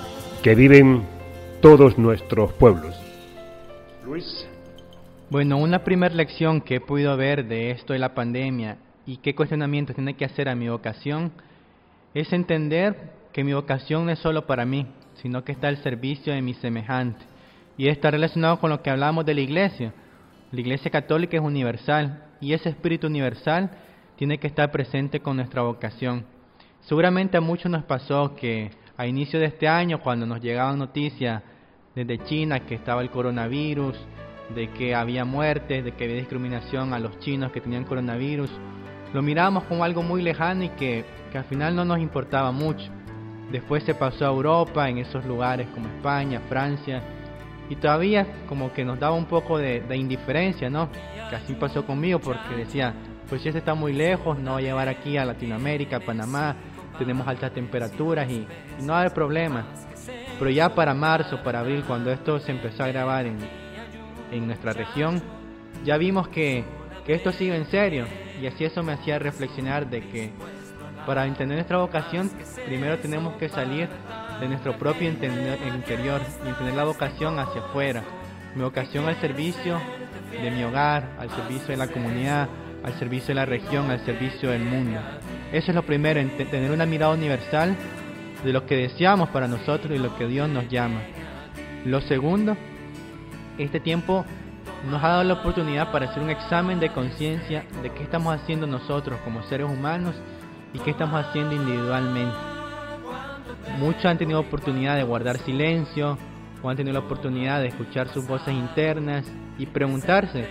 que 0.43 0.56
viven 0.56 1.04
todos 1.62 1.97
nuestros 1.97 2.51
pueblos? 2.54 2.95
Luis. 4.06 4.47
Bueno, 5.30 5.58
una 5.58 5.84
primera 5.84 6.13
lección 6.13 6.62
que 6.62 6.75
he 6.75 6.82
podido 6.82 7.15
ver 7.17 7.45
de 7.47 7.71
esto 7.71 7.93
de 7.93 7.99
la 7.99 8.13
pandemia 8.13 8.78
y 9.06 9.17
qué 9.17 9.34
cuestionamiento 9.34 9.93
tiene 9.93 10.15
que 10.15 10.25
hacer 10.25 10.49
a 10.49 10.56
mi 10.56 10.69
vocación 10.69 11.32
es 12.13 12.32
entender 12.32 12.95
que 13.34 13.43
mi 13.43 13.54
vocación 13.54 14.06
no 14.06 14.12
es 14.12 14.19
solo 14.19 14.45
para 14.45 14.65
mí, 14.65 14.88
sino 15.21 15.43
que 15.43 15.51
está 15.51 15.67
al 15.67 15.78
servicio 15.78 16.34
de 16.34 16.41
mi 16.41 16.54
semejante. 16.54 17.25
Y 17.78 17.89
está 17.89 18.12
relacionado 18.12 18.60
con 18.60 18.69
lo 18.69 18.82
que 18.82 18.89
hablamos 18.89 19.25
de 19.25 19.34
la 19.34 19.41
iglesia. 19.41 19.93
La 20.51 20.62
iglesia 20.62 20.89
católica 20.91 21.36
es 21.36 21.43
universal 21.43 22.23
y 22.39 22.54
ese 22.54 22.69
espíritu 22.69 23.08
universal 23.08 23.71
tiene 24.15 24.38
que 24.38 24.47
estar 24.47 24.71
presente 24.71 25.19
con 25.19 25.36
nuestra 25.36 25.63
vocación. 25.63 26.25
Seguramente 26.87 27.35
a 27.35 27.41
muchos 27.41 27.71
nos 27.71 27.83
pasó 27.83 28.35
que 28.35 28.69
a 28.95 29.07
inicio 29.07 29.39
de 29.39 29.47
este 29.47 29.67
año, 29.67 30.01
cuando 30.01 30.27
nos 30.27 30.39
llegaban 30.39 30.77
noticias 30.77 31.41
desde 31.95 32.23
China 32.25 32.59
que 32.59 32.75
estaba 32.75 33.01
el 33.01 33.09
coronavirus 33.09 33.97
de 34.53 34.69
que 34.69 34.93
había 34.93 35.25
muertes, 35.25 35.83
de 35.83 35.93
que 35.93 36.03
había 36.03 36.17
discriminación 36.17 36.93
a 36.93 36.99
los 36.99 37.17
chinos 37.19 37.51
que 37.51 37.59
tenían 37.59 37.85
coronavirus. 37.85 38.51
Lo 39.13 39.23
mirábamos 39.23 39.63
como 39.63 39.83
algo 39.83 40.03
muy 40.03 40.21
lejano 40.21 40.63
y 40.63 40.69
que, 40.69 41.03
al 41.33 41.45
final 41.45 41.75
no 41.75 41.83
nos 41.83 41.99
importaba 41.99 42.51
mucho. 42.51 42.85
Después 43.51 43.83
se 43.83 43.95
pasó 43.95 44.25
a 44.25 44.29
Europa, 44.29 44.87
en 44.87 44.99
esos 44.99 45.25
lugares 45.25 45.67
como 45.73 45.87
España, 45.87 46.39
Francia, 46.47 47.01
y 47.67 47.75
todavía 47.75 48.45
como 48.47 48.71
que 48.71 48.85
nos 48.85 48.99
daba 48.99 49.15
un 49.15 49.25
poco 49.25 49.57
de, 49.57 49.83
indiferencia, 49.97 50.69
¿no? 50.69 50.89
Que 51.29 51.35
así 51.35 51.53
pasó 51.55 51.85
conmigo 51.85 52.19
porque 52.19 52.55
decía, 52.55 52.93
pues 53.27 53.41
si 53.41 53.49
este 53.49 53.59
está 53.59 53.73
muy 53.73 53.91
lejos, 53.91 54.37
no 54.37 54.51
va 54.51 54.59
a 54.59 54.61
llevar 54.61 54.87
aquí 54.87 55.17
a 55.17 55.25
Latinoamérica, 55.25 55.97
a 55.97 55.99
Panamá, 55.99 56.55
tenemos 56.97 57.27
altas 57.27 57.53
temperaturas 57.53 58.29
y, 58.29 58.47
no 58.81 58.93
va 58.93 58.97
a 58.97 59.01
haber 59.01 59.13
problema. 59.13 59.65
Pero 60.38 60.51
ya 60.51 60.75
para 60.75 60.93
marzo, 60.93 61.41
para 61.43 61.60
abril, 61.60 61.84
cuando 61.88 62.12
esto 62.12 62.39
se 62.39 62.51
empezó 62.51 62.84
a 62.84 62.88
grabar 62.88 63.25
en, 63.25 63.38
en 64.31 64.47
nuestra 64.47 64.73
región, 64.73 65.21
ya 65.84 65.97
vimos 65.97 66.27
que, 66.27 66.63
que 67.05 67.13
esto 67.13 67.31
sigue 67.31 67.55
en 67.55 67.65
serio 67.67 68.05
y 68.41 68.47
así 68.47 68.65
eso 68.65 68.84
me 68.84 68.93
hacía 68.93 69.19
reflexionar 69.19 69.89
de 69.89 70.01
que 70.01 70.31
para 71.05 71.25
entender 71.25 71.58
nuestra 71.58 71.77
vocación, 71.77 72.31
primero 72.65 72.97
tenemos 72.99 73.36
que 73.36 73.47
salir 73.47 73.88
de 74.39 74.47
nuestro 74.47 74.77
propio 74.77 75.10
interior 75.10 76.21
y 76.43 76.47
entender 76.47 76.73
la 76.73 76.84
vocación 76.84 77.39
hacia 77.39 77.62
afuera. 77.62 78.03
Mi 78.55 78.63
vocación 78.63 79.08
al 79.08 79.19
servicio 79.21 79.79
de 80.31 80.51
mi 80.51 80.63
hogar, 80.63 81.15
al 81.19 81.29
servicio 81.29 81.67
de 81.67 81.77
la 81.77 81.88
comunidad, 81.88 82.49
al 82.84 82.97
servicio 82.97 83.27
de 83.29 83.36
la 83.36 83.45
región, 83.45 83.91
al 83.91 84.03
servicio 84.03 84.49
del 84.49 84.63
mundo. 84.63 84.99
Eso 85.55 85.71
es 85.71 85.75
lo 85.75 85.85
primero, 85.85 86.19
tener 86.51 86.69
una 86.69 86.85
mirada 86.85 87.13
universal 87.13 87.77
de 88.43 88.51
lo 88.51 88.65
que 88.65 88.75
deseamos 88.75 89.29
para 89.29 89.47
nosotros 89.47 89.97
y 89.97 90.03
lo 90.03 90.13
que 90.17 90.27
Dios 90.27 90.49
nos 90.49 90.67
llama. 90.67 90.99
Lo 91.85 92.01
segundo, 92.01 92.57
este 93.57 93.79
tiempo 93.79 94.25
nos 94.89 95.01
ha 95.01 95.07
dado 95.07 95.23
la 95.23 95.35
oportunidad 95.35 95.93
para 95.93 96.09
hacer 96.09 96.21
un 96.21 96.29
examen 96.29 96.81
de 96.81 96.89
conciencia 96.89 97.63
de 97.81 97.89
qué 97.89 98.03
estamos 98.03 98.35
haciendo 98.35 98.67
nosotros 98.67 99.17
como 99.23 99.43
seres 99.43 99.69
humanos 99.69 100.13
y 100.73 100.79
qué 100.79 100.91
estamos 100.91 101.25
haciendo 101.25 101.55
individualmente. 101.55 102.35
Muchos 103.79 104.03
han 104.03 104.17
tenido 104.17 104.41
oportunidad 104.41 104.97
de 104.97 105.03
guardar 105.03 105.37
silencio 105.37 106.17
o 106.61 106.69
han 106.69 106.75
tenido 106.75 106.99
la 106.99 107.05
oportunidad 107.05 107.61
de 107.61 107.67
escuchar 107.67 108.09
sus 108.09 108.27
voces 108.27 108.53
internas 108.53 109.25
y 109.57 109.67
preguntarse, 109.67 110.49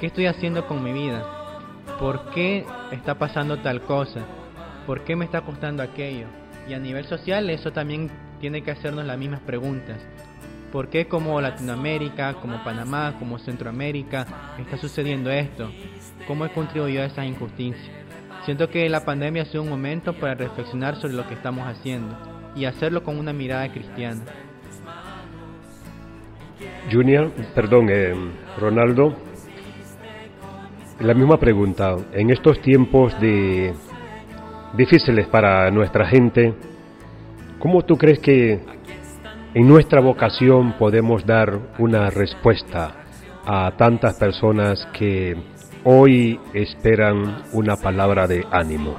¿qué 0.00 0.06
estoy 0.06 0.26
haciendo 0.26 0.66
con 0.66 0.82
mi 0.82 0.92
vida? 0.92 1.43
¿Por 2.04 2.20
qué 2.32 2.66
está 2.92 3.14
pasando 3.14 3.60
tal 3.60 3.80
cosa? 3.80 4.20
¿Por 4.86 5.04
qué 5.04 5.16
me 5.16 5.24
está 5.24 5.40
costando 5.40 5.82
aquello? 5.82 6.26
Y 6.68 6.74
a 6.74 6.78
nivel 6.78 7.06
social 7.06 7.48
eso 7.48 7.72
también 7.72 8.10
tiene 8.40 8.60
que 8.60 8.72
hacernos 8.72 9.06
las 9.06 9.16
mismas 9.16 9.40
preguntas. 9.40 10.06
¿Por 10.70 10.90
qué 10.90 11.08
como 11.08 11.40
Latinoamérica, 11.40 12.34
como 12.34 12.62
Panamá, 12.62 13.14
como 13.18 13.38
Centroamérica 13.38 14.26
está 14.58 14.76
sucediendo 14.76 15.30
esto? 15.30 15.70
¿Cómo 16.26 16.44
he 16.44 16.50
contribuido 16.50 17.00
a 17.00 17.06
esa 17.06 17.24
injusticia? 17.24 17.90
Siento 18.44 18.68
que 18.68 18.86
la 18.90 19.06
pandemia 19.06 19.44
ha 19.44 19.46
sido 19.46 19.62
un 19.62 19.70
momento 19.70 20.12
para 20.12 20.34
reflexionar 20.34 20.96
sobre 20.96 21.14
lo 21.14 21.26
que 21.26 21.32
estamos 21.32 21.66
haciendo 21.66 22.14
y 22.54 22.66
hacerlo 22.66 23.02
con 23.02 23.18
una 23.18 23.32
mirada 23.32 23.72
cristiana. 23.72 24.20
Junior, 26.92 27.30
perdón, 27.54 27.88
eh, 27.88 28.12
Ronaldo, 28.58 29.16
la 31.00 31.14
misma 31.14 31.38
pregunta. 31.38 31.96
En 32.12 32.30
estos 32.30 32.60
tiempos 32.60 33.18
de 33.20 33.72
difíciles 34.76 35.26
para 35.28 35.70
nuestra 35.70 36.06
gente, 36.06 36.54
¿cómo 37.58 37.82
tú 37.82 37.96
crees 37.96 38.18
que 38.18 38.60
en 39.54 39.68
nuestra 39.68 40.00
vocación 40.00 40.72
podemos 40.78 41.24
dar 41.24 41.58
una 41.78 42.10
respuesta 42.10 43.04
a 43.46 43.72
tantas 43.76 44.18
personas 44.18 44.86
que 44.92 45.36
hoy 45.84 46.40
esperan 46.54 47.42
una 47.52 47.76
palabra 47.76 48.26
de 48.26 48.44
ánimo. 48.50 48.96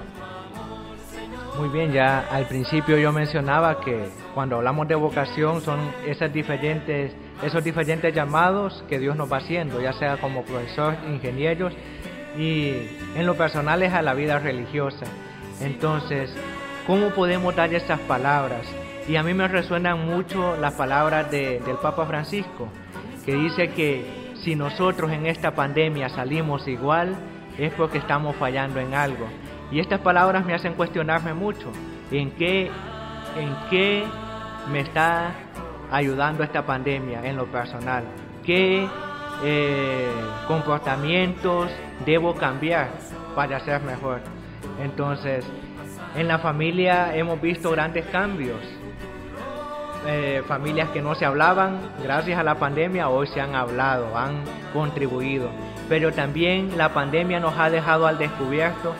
Muy 1.59 1.69
bien, 1.69 1.91
ya 1.91 2.25
al 2.31 2.45
principio 2.45 2.97
yo 2.97 3.11
mencionaba 3.11 3.79
que 3.79 4.07
cuando 4.33 4.57
hablamos 4.57 4.87
de 4.87 4.95
vocación 4.95 5.61
son 5.61 5.79
esas 6.05 6.31
diferentes, 6.31 7.13
esos 7.43 7.63
diferentes 7.63 8.13
llamados 8.13 8.83
que 8.89 8.99
Dios 8.99 9.15
nos 9.15 9.31
va 9.31 9.37
haciendo, 9.37 9.81
ya 9.81 9.93
sea 9.93 10.17
como 10.17 10.43
profesor, 10.43 10.95
ingenieros 11.07 11.73
y 12.37 12.73
en 13.15 13.25
lo 13.25 13.35
personal 13.35 13.81
es 13.83 13.93
a 13.93 14.01
la 14.01 14.13
vida 14.13 14.39
religiosa. 14.39 15.05
Entonces, 15.61 16.35
¿cómo 16.85 17.09
podemos 17.09 17.55
dar 17.55 17.73
esas 17.73 17.99
palabras? 18.01 18.65
Y 19.07 19.15
a 19.15 19.23
mí 19.23 19.33
me 19.33 19.47
resuenan 19.47 20.05
mucho 20.05 20.57
las 20.57 20.73
palabras 20.73 21.29
del 21.31 21.77
Papa 21.81 22.05
Francisco, 22.05 22.67
que 23.25 23.35
dice 23.35 23.69
que 23.69 24.33
si 24.43 24.55
nosotros 24.55 25.11
en 25.11 25.27
esta 25.27 25.51
pandemia 25.51 26.09
salimos 26.09 26.67
igual, 26.67 27.15
es 27.57 27.71
porque 27.73 27.99
estamos 27.99 28.35
fallando 28.35 28.79
en 28.79 28.93
algo. 28.93 29.27
Y 29.71 29.79
estas 29.79 29.99
palabras 30.01 30.45
me 30.45 30.53
hacen 30.53 30.73
cuestionarme 30.73 31.33
mucho. 31.33 31.71
¿En 32.11 32.31
qué, 32.31 32.69
en 33.37 33.55
qué 33.69 34.03
me 34.71 34.81
está 34.81 35.33
ayudando 35.91 36.43
esta 36.43 36.65
pandemia 36.65 37.25
en 37.25 37.35
lo 37.35 37.45
personal? 37.45 38.03
¿Qué 38.43 38.87
eh, 39.43 40.11
comportamientos 40.47 41.71
debo 42.05 42.35
cambiar 42.35 42.89
para 43.35 43.59
ser 43.59 43.81
mejor? 43.81 44.21
Entonces, 44.81 45.45
en 46.15 46.27
la 46.27 46.39
familia 46.39 47.15
hemos 47.15 47.41
visto 47.41 47.71
grandes 47.71 48.05
cambios 48.07 48.61
eh, 50.07 50.43
familias 50.47 50.89
que 50.89 51.01
no 51.01 51.15
se 51.15 51.25
hablaban, 51.25 51.79
gracias 52.03 52.37
a 52.37 52.43
la 52.43 52.55
pandemia 52.55 53.09
hoy 53.09 53.25
se 53.25 53.41
han 53.41 53.55
hablado, 53.55 54.15
han 54.15 54.43
contribuido. 54.71 55.49
Pero 55.89 56.11
también 56.11 56.77
la 56.77 56.93
pandemia 56.93 57.39
nos 57.39 57.57
ha 57.57 57.71
dejado 57.71 58.05
al 58.05 58.19
descubierto 58.19 58.93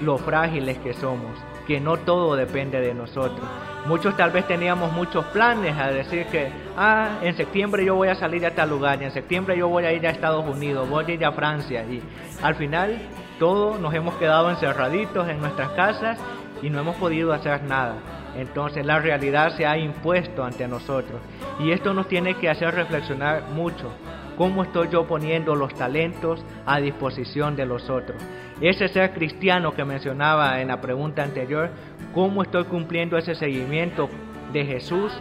lo 0.00 0.18
frágiles 0.18 0.78
que 0.78 0.92
somos, 0.92 1.38
que 1.70 1.78
no 1.78 1.98
todo 1.98 2.34
depende 2.34 2.80
de 2.80 2.92
nosotros. 2.92 3.48
Muchos 3.86 4.16
tal 4.16 4.32
vez 4.32 4.44
teníamos 4.48 4.90
muchos 4.90 5.24
planes 5.26 5.78
a 5.78 5.92
decir 5.92 6.26
que, 6.26 6.50
ah, 6.76 7.20
en 7.22 7.36
septiembre 7.36 7.84
yo 7.84 7.94
voy 7.94 8.08
a 8.08 8.16
salir 8.16 8.44
a 8.44 8.56
tal 8.56 8.70
lugar, 8.70 9.00
y 9.00 9.04
en 9.04 9.12
septiembre 9.12 9.56
yo 9.56 9.68
voy 9.68 9.84
a 9.84 9.92
ir 9.92 10.04
a 10.04 10.10
Estados 10.10 10.44
Unidos, 10.44 10.90
voy 10.90 11.04
a 11.06 11.10
ir 11.12 11.24
a 11.24 11.30
Francia. 11.30 11.84
Y 11.84 12.02
al 12.42 12.56
final 12.56 12.98
todos 13.38 13.78
nos 13.78 13.94
hemos 13.94 14.14
quedado 14.14 14.50
encerraditos 14.50 15.28
en 15.28 15.38
nuestras 15.38 15.70
casas 15.70 16.18
y 16.60 16.70
no 16.70 16.80
hemos 16.80 16.96
podido 16.96 17.32
hacer 17.32 17.62
nada. 17.62 17.94
Entonces 18.36 18.84
la 18.84 18.98
realidad 18.98 19.56
se 19.56 19.64
ha 19.64 19.78
impuesto 19.78 20.42
ante 20.42 20.66
nosotros 20.66 21.20
y 21.60 21.70
esto 21.70 21.94
nos 21.94 22.08
tiene 22.08 22.34
que 22.34 22.50
hacer 22.50 22.74
reflexionar 22.74 23.44
mucho. 23.54 23.92
¿Cómo 24.40 24.62
estoy 24.62 24.88
yo 24.88 25.06
poniendo 25.06 25.54
los 25.54 25.74
talentos 25.74 26.42
a 26.64 26.80
disposición 26.80 27.56
de 27.56 27.66
los 27.66 27.90
otros? 27.90 28.16
Ese 28.58 28.88
ser 28.88 29.12
cristiano 29.12 29.74
que 29.74 29.84
mencionaba 29.84 30.62
en 30.62 30.68
la 30.68 30.80
pregunta 30.80 31.22
anterior, 31.22 31.68
¿cómo 32.14 32.42
estoy 32.42 32.64
cumpliendo 32.64 33.18
ese 33.18 33.34
seguimiento 33.34 34.08
de 34.50 34.64
Jesús 34.64 35.12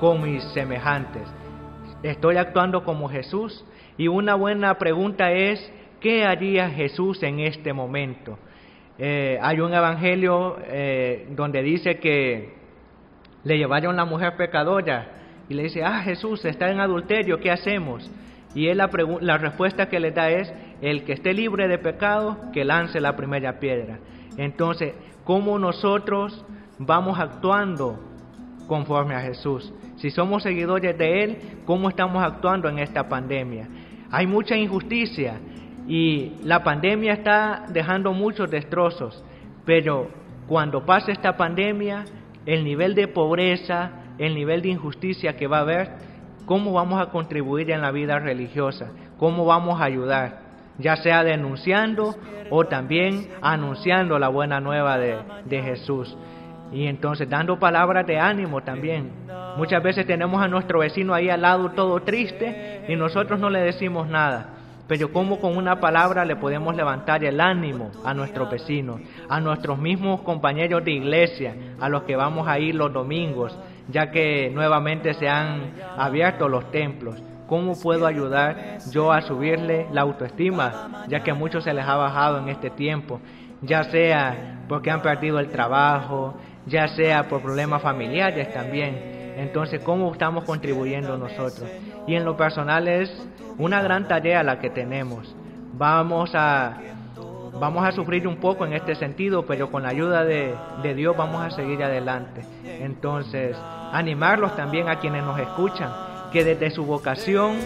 con 0.00 0.22
mis 0.22 0.42
semejantes? 0.54 1.20
¿Estoy 2.02 2.38
actuando 2.38 2.82
como 2.82 3.10
Jesús? 3.10 3.62
Y 3.98 4.08
una 4.08 4.36
buena 4.36 4.78
pregunta 4.78 5.32
es, 5.32 5.70
¿qué 6.00 6.24
haría 6.24 6.70
Jesús 6.70 7.22
en 7.22 7.40
este 7.40 7.74
momento? 7.74 8.38
Eh, 8.98 9.38
hay 9.42 9.60
un 9.60 9.74
evangelio 9.74 10.56
eh, 10.64 11.26
donde 11.32 11.62
dice 11.62 11.98
que 11.98 12.54
le 13.44 13.58
llevaron 13.58 13.96
la 13.96 14.06
mujer 14.06 14.34
pecadora 14.38 15.08
y 15.50 15.52
le 15.52 15.64
dice, 15.64 15.84
ah, 15.84 16.00
Jesús 16.02 16.42
está 16.46 16.70
en 16.70 16.80
adulterio, 16.80 17.38
¿qué 17.38 17.50
hacemos? 17.50 18.10
Y 18.54 18.68
él 18.68 18.78
la, 18.78 19.38
respuesta 19.38 19.88
que 19.88 20.00
le 20.00 20.10
da 20.10 20.30
es, 20.30 20.52
el 20.80 21.04
que 21.04 21.14
esté 21.14 21.32
libre 21.32 21.68
de 21.68 21.78
pecado, 21.78 22.38
que 22.52 22.64
lance 22.64 23.00
la 23.00 23.16
primera 23.16 23.58
piedra. 23.58 23.98
Entonces, 24.36 24.94
¿cómo 25.24 25.58
nosotros 25.58 26.44
vamos 26.78 27.18
actuando 27.18 27.98
conforme 28.66 29.14
a 29.14 29.20
Jesús? 29.20 29.72
Si 29.96 30.10
somos 30.10 30.42
seguidores 30.42 30.98
de 30.98 31.22
Él, 31.22 31.38
¿cómo 31.64 31.88
estamos 31.88 32.22
actuando 32.22 32.68
en 32.68 32.78
esta 32.78 33.08
pandemia? 33.08 33.68
Hay 34.10 34.26
mucha 34.26 34.56
injusticia, 34.56 35.40
y 35.86 36.32
la 36.44 36.62
pandemia 36.62 37.12
está 37.12 37.64
dejando 37.68 38.12
muchos 38.12 38.50
destrozos, 38.50 39.22
pero 39.64 40.08
cuando 40.46 40.84
pase 40.84 41.12
esta 41.12 41.36
pandemia, 41.36 42.04
el 42.46 42.64
nivel 42.64 42.94
de 42.94 43.08
pobreza, 43.08 43.90
el 44.18 44.34
nivel 44.34 44.62
de 44.62 44.68
injusticia 44.68 45.36
que 45.36 45.46
va 45.46 45.58
a 45.58 45.62
haber, 45.62 45.90
¿cómo 46.46 46.72
vamos 46.72 47.00
a 47.00 47.10
contribuir 47.10 47.70
en 47.70 47.80
la 47.80 47.90
vida 47.90 48.18
religiosa? 48.18 48.90
¿Cómo 49.18 49.44
vamos 49.44 49.80
a 49.80 49.84
ayudar? 49.84 50.40
Ya 50.78 50.96
sea 50.96 51.22
denunciando 51.22 52.14
o 52.50 52.64
también 52.64 53.28
anunciando 53.40 54.18
la 54.18 54.28
buena 54.28 54.60
nueva 54.60 54.98
de, 54.98 55.18
de 55.44 55.62
Jesús. 55.62 56.16
Y 56.72 56.86
entonces 56.86 57.28
dando 57.28 57.58
palabras 57.58 58.06
de 58.06 58.18
ánimo 58.18 58.62
también. 58.62 59.10
Muchas 59.56 59.82
veces 59.82 60.06
tenemos 60.06 60.42
a 60.42 60.48
nuestro 60.48 60.78
vecino 60.78 61.12
ahí 61.12 61.28
al 61.28 61.42
lado 61.42 61.70
todo 61.70 62.00
triste 62.00 62.84
y 62.88 62.96
nosotros 62.96 63.38
no 63.38 63.50
le 63.50 63.60
decimos 63.60 64.08
nada 64.08 64.62
pero 64.92 65.10
cómo 65.10 65.40
con 65.40 65.56
una 65.56 65.80
palabra 65.80 66.24
le 66.26 66.36
podemos 66.36 66.76
levantar 66.76 67.24
el 67.24 67.40
ánimo 67.40 67.90
a 68.04 68.12
nuestros 68.12 68.50
vecinos, 68.50 69.00
a 69.26 69.40
nuestros 69.40 69.78
mismos 69.78 70.20
compañeros 70.20 70.84
de 70.84 70.92
iglesia, 70.92 71.54
a 71.80 71.88
los 71.88 72.02
que 72.02 72.14
vamos 72.14 72.46
a 72.46 72.58
ir 72.58 72.74
los 72.74 72.92
domingos, 72.92 73.56
ya 73.88 74.10
que 74.10 74.50
nuevamente 74.50 75.14
se 75.14 75.28
han 75.28 75.72
abierto 75.96 76.48
los 76.48 76.70
templos. 76.70 77.22
¿cómo 77.52 77.78
puedo 77.78 78.06
ayudar 78.06 78.78
yo 78.90 79.12
a 79.12 79.20
subirle 79.20 79.86
la 79.92 80.00
autoestima? 80.00 81.04
Ya 81.08 81.20
que 81.20 81.32
a 81.32 81.34
muchos 81.34 81.64
se 81.64 81.74
les 81.74 81.84
ha 81.84 81.96
bajado 81.96 82.38
en 82.38 82.48
este 82.48 82.70
tiempo, 82.70 83.20
ya 83.60 83.84
sea 83.84 84.64
porque 84.70 84.90
han 84.90 85.02
perdido 85.02 85.38
el 85.38 85.50
trabajo, 85.50 86.34
ya 86.64 86.88
sea 86.88 87.28
por 87.28 87.42
problemas 87.42 87.82
familiares 87.82 88.50
también. 88.54 89.34
Entonces, 89.36 89.82
¿cómo 89.84 90.10
estamos 90.12 90.44
contribuyendo 90.44 91.18
nosotros? 91.18 91.64
Y 92.06 92.14
en 92.14 92.24
lo 92.24 92.38
personal 92.38 92.88
es 92.88 93.10
una 93.58 93.82
gran 93.82 94.08
tarea 94.08 94.42
la 94.42 94.58
que 94.58 94.70
tenemos. 94.70 95.36
Vamos 95.74 96.30
a, 96.34 96.78
vamos 97.52 97.86
a 97.86 97.92
sufrir 97.92 98.26
un 98.26 98.36
poco 98.36 98.64
en 98.66 98.72
este 98.72 98.94
sentido, 98.94 99.44
pero 99.44 99.70
con 99.70 99.82
la 99.82 99.90
ayuda 99.90 100.24
de, 100.24 100.54
de 100.82 100.94
Dios 100.94 101.16
vamos 101.16 101.42
a 101.44 101.50
seguir 101.50 101.82
adelante. 101.82 102.42
Entonces, 102.64 103.56
animarlos 103.92 104.56
también 104.56 104.88
a 104.88 104.98
quienes 104.98 105.22
nos 105.22 105.38
escuchan, 105.38 105.90
que 106.32 106.44
desde 106.44 106.70
su 106.70 106.84
vocación 106.84 107.56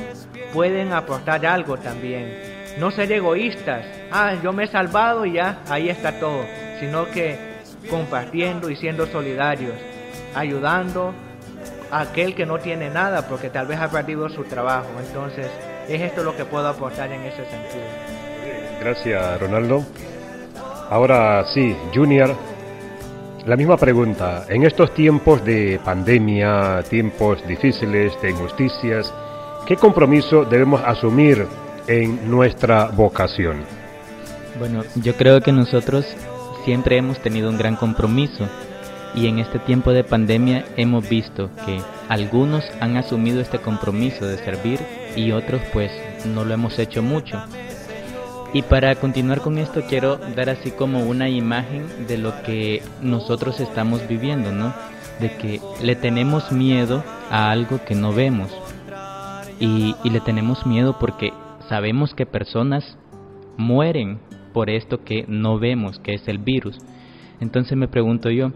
pueden 0.53 0.93
aportar 0.93 1.47
algo 1.47 1.77
también. 1.77 2.57
No 2.79 2.91
ser 2.91 3.11
egoístas, 3.13 3.87
ah, 4.13 4.35
yo 4.43 4.53
me 4.53 4.65
he 4.65 4.67
salvado 4.67 5.25
y 5.25 5.35
ya, 5.35 5.63
ahí 5.71 5.89
está 5.89 6.19
todo, 6.19 6.45
sino 6.81 7.07
que 7.07 7.57
compartiendo 7.89 8.69
y 8.69 8.77
siendo 8.77 9.07
solidarios, 9.07 9.75
ayudando 10.35 11.15
a 11.91 12.01
aquel 12.01 12.35
que 12.35 12.45
no 12.45 12.59
tiene 12.59 12.91
nada 12.91 13.29
porque 13.29 13.49
tal 13.49 13.67
vez 13.67 13.81
ha 13.81 13.91
perdido 13.91 14.29
su 14.29 14.45
trabajo. 14.45 14.89
Entonces, 15.07 15.49
es 15.89 16.01
esto 16.01 16.25
lo 16.25 16.37
que 16.37 16.45
puedo 16.45 16.69
aportar 16.69 17.11
en 17.13 17.23
ese 17.23 17.45
sentido. 17.47 18.16
Gracias, 18.87 19.41
Ronaldo. 19.41 19.85
Ahora 20.91 21.45
sí, 21.53 21.75
Junior, 21.93 22.37
la 23.45 23.57
misma 23.57 23.77
pregunta. 23.77 24.45
En 24.49 24.63
estos 24.63 24.95
tiempos 24.95 25.45
de 25.45 25.81
pandemia, 25.85 26.85
tiempos 26.89 27.45
difíciles, 27.49 28.13
de 28.23 28.31
injusticias, 28.31 29.13
¿qué 29.67 29.75
compromiso 29.75 30.45
debemos 30.45 30.83
asumir 30.85 31.49
en 31.89 32.31
nuestra 32.31 32.85
vocación? 32.85 33.65
Bueno, 34.61 34.85
yo 34.95 35.17
creo 35.17 35.41
que 35.41 35.51
nosotros 35.51 36.07
siempre 36.65 36.97
hemos 36.97 37.19
tenido 37.19 37.51
un 37.51 37.59
gran 37.59 37.75
compromiso 37.75 38.47
y 39.17 39.27
en 39.27 39.41
este 39.41 39.59
tiempo 39.59 39.91
de 39.91 40.05
pandemia 40.05 40.65
hemos 40.77 41.09
visto 41.09 41.51
que 41.67 41.81
algunos 42.09 42.63
han 42.79 42.97
asumido 42.97 43.41
este 43.41 43.59
compromiso 43.59 44.29
de 44.29 44.39
servir 44.39 44.79
y 45.17 45.33
otros 45.33 45.61
pues 45.73 45.91
no 46.25 46.45
lo 46.45 46.55
hemos 46.55 46.79
hecho 46.79 47.03
mucho. 47.03 47.43
Y 48.53 48.63
para 48.63 48.95
continuar 48.95 49.41
con 49.41 49.59
esto 49.59 49.83
quiero 49.89 50.17
dar 50.35 50.49
así 50.49 50.71
como 50.71 51.05
una 51.05 51.29
imagen 51.29 52.07
de 52.07 52.19
lo 52.19 52.43
que 52.43 52.83
nosotros 53.03 53.61
estamos 53.61 54.07
viviendo, 54.09 54.53
¿no? 54.53 54.73
De 55.21 55.37
que 55.37 55.61
le 55.83 55.97
tenemos 55.97 56.53
miedo 56.53 57.03
a 57.31 57.51
algo 57.51 57.81
que 57.85 57.95
no 57.95 58.13
vemos. 58.13 58.51
Y, 59.59 59.95
le 60.05 60.21
tenemos 60.21 60.67
miedo 60.67 60.97
porque 60.99 61.33
sabemos 61.69 62.15
que 62.15 62.27
personas 62.27 62.99
mueren 63.57 64.19
por 64.53 64.71
esto 64.71 65.03
que 65.03 65.25
no 65.29 65.59
vemos, 65.59 65.99
que 65.99 66.15
es 66.15 66.29
el 66.29 66.39
virus. 66.39 66.79
Entonces 67.41 67.77
me 67.77 67.89
pregunto 67.89 68.31
yo, 68.31 68.53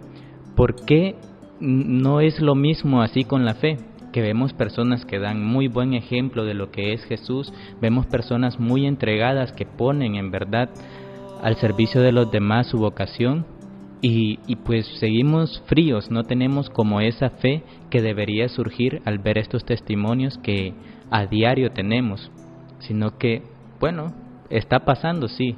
¿por 0.57 0.85
qué 0.85 1.17
no 1.59 2.21
es 2.21 2.41
lo 2.41 2.55
mismo 2.55 3.03
así 3.03 3.25
con 3.25 3.45
la 3.45 3.55
fe? 3.55 3.79
Que 4.13 4.21
vemos 4.21 4.53
personas 4.53 5.05
que 5.05 5.19
dan 5.19 5.45
muy 5.45 5.69
buen 5.69 5.95
ejemplo 5.95 6.45
de 6.45 6.55
lo 6.55 6.71
que 6.71 6.93
es 6.93 7.05
Jesús, 7.05 7.53
vemos 7.81 8.07
personas 8.07 8.59
muy 8.59 8.87
entregadas 8.87 9.53
que 9.53 9.67
ponen 9.67 10.17
en 10.17 10.31
verdad 10.31 10.71
al 11.43 11.57
servicio 11.57 12.01
de 12.01 12.13
los 12.13 12.31
demás 12.31 12.67
su 12.67 12.79
vocación 12.79 13.47
y, 14.03 14.39
y, 14.47 14.57
pues 14.57 14.87
seguimos 14.99 15.63
fríos, 15.67 16.11
no 16.11 16.25
tenemos 16.25 16.71
como 16.71 17.03
esa 17.03 17.31
fe 17.31 17.63
que 17.91 18.01
debería 18.01 18.49
surgir 18.49 19.03
al 19.05 19.19
ver 19.19 19.37
estos 19.37 19.67
testimonios 19.67 20.39
que 20.39 20.73
a 21.11 21.27
diario 21.27 21.73
tenemos, 21.73 22.31
sino 22.79 23.19
que, 23.19 23.43
bueno, 23.79 24.15
está 24.49 24.87
pasando, 24.87 25.29
sí, 25.29 25.55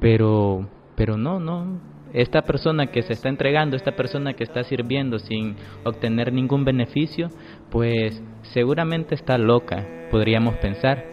pero, 0.00 0.68
pero 0.96 1.16
no, 1.16 1.40
no. 1.40 1.80
Esta 2.12 2.42
persona 2.42 2.86
que 2.86 3.02
se 3.02 3.12
está 3.12 3.28
entregando, 3.28 3.76
esta 3.76 3.96
persona 3.96 4.34
que 4.34 4.44
está 4.44 4.62
sirviendo 4.64 5.18
sin 5.18 5.56
obtener 5.84 6.32
ningún 6.32 6.64
beneficio, 6.64 7.28
pues 7.70 8.22
seguramente 8.52 9.14
está 9.14 9.38
loca, 9.38 9.84
podríamos 10.10 10.56
pensar. 10.56 11.04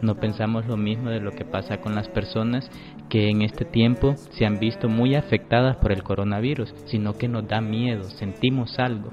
No 0.00 0.14
pensamos 0.14 0.66
lo 0.66 0.76
mismo 0.76 1.10
de 1.10 1.20
lo 1.20 1.32
que 1.32 1.44
pasa 1.44 1.80
con 1.80 1.94
las 1.96 2.08
personas 2.08 2.70
que 3.08 3.30
en 3.30 3.42
este 3.42 3.64
tiempo 3.64 4.14
se 4.30 4.46
han 4.46 4.60
visto 4.60 4.88
muy 4.88 5.14
afectadas 5.14 5.76
por 5.76 5.92
el 5.92 6.02
coronavirus, 6.02 6.72
sino 6.86 7.14
que 7.14 7.26
nos 7.26 7.48
da 7.48 7.60
miedo, 7.60 8.04
sentimos 8.04 8.78
algo. 8.78 9.10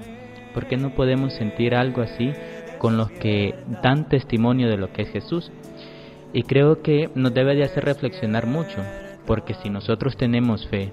¿Por 0.54 0.66
qué 0.66 0.76
no 0.76 0.94
podemos 0.94 1.32
sentir 1.34 1.74
algo 1.74 2.02
así 2.02 2.32
con 2.78 2.96
los 2.96 3.10
que 3.10 3.54
dan 3.82 4.08
testimonio 4.08 4.68
de 4.68 4.76
lo 4.76 4.92
que 4.92 5.02
es 5.02 5.10
Jesús? 5.10 5.50
Y 6.32 6.42
creo 6.42 6.82
que 6.82 7.10
nos 7.14 7.34
debe 7.34 7.54
de 7.54 7.64
hacer 7.64 7.84
reflexionar 7.84 8.46
mucho, 8.46 8.78
porque 9.26 9.54
si 9.54 9.70
nosotros 9.70 10.16
tenemos 10.16 10.66
fe, 10.68 10.92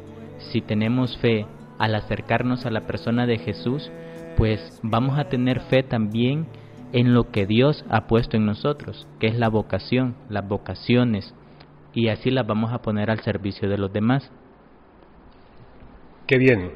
si 0.51 0.61
tenemos 0.61 1.17
fe 1.17 1.45
al 1.77 1.95
acercarnos 1.95 2.65
a 2.65 2.71
la 2.71 2.81
persona 2.81 3.25
de 3.25 3.37
Jesús, 3.37 3.91
pues 4.37 4.79
vamos 4.83 5.17
a 5.17 5.29
tener 5.29 5.61
fe 5.61 5.83
también 5.83 6.47
en 6.91 7.13
lo 7.13 7.31
que 7.31 7.45
Dios 7.45 7.83
ha 7.89 8.07
puesto 8.07 8.37
en 8.37 8.45
nosotros, 8.45 9.07
que 9.19 9.27
es 9.27 9.37
la 9.37 9.49
vocación, 9.49 10.15
las 10.29 10.47
vocaciones, 10.47 11.33
y 11.93 12.07
así 12.07 12.31
las 12.31 12.45
vamos 12.47 12.71
a 12.71 12.81
poner 12.81 13.09
al 13.09 13.21
servicio 13.21 13.69
de 13.69 13.77
los 13.77 13.91
demás. 13.91 14.31
Qué 16.27 16.37
bien. 16.37 16.71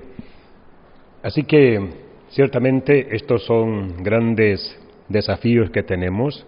Así 1.23 1.43
que 1.43 1.89
ciertamente 2.29 3.15
estos 3.15 3.45
son 3.45 4.03
grandes 4.03 4.79
desafíos 5.07 5.69
que 5.71 5.83
tenemos, 5.83 6.45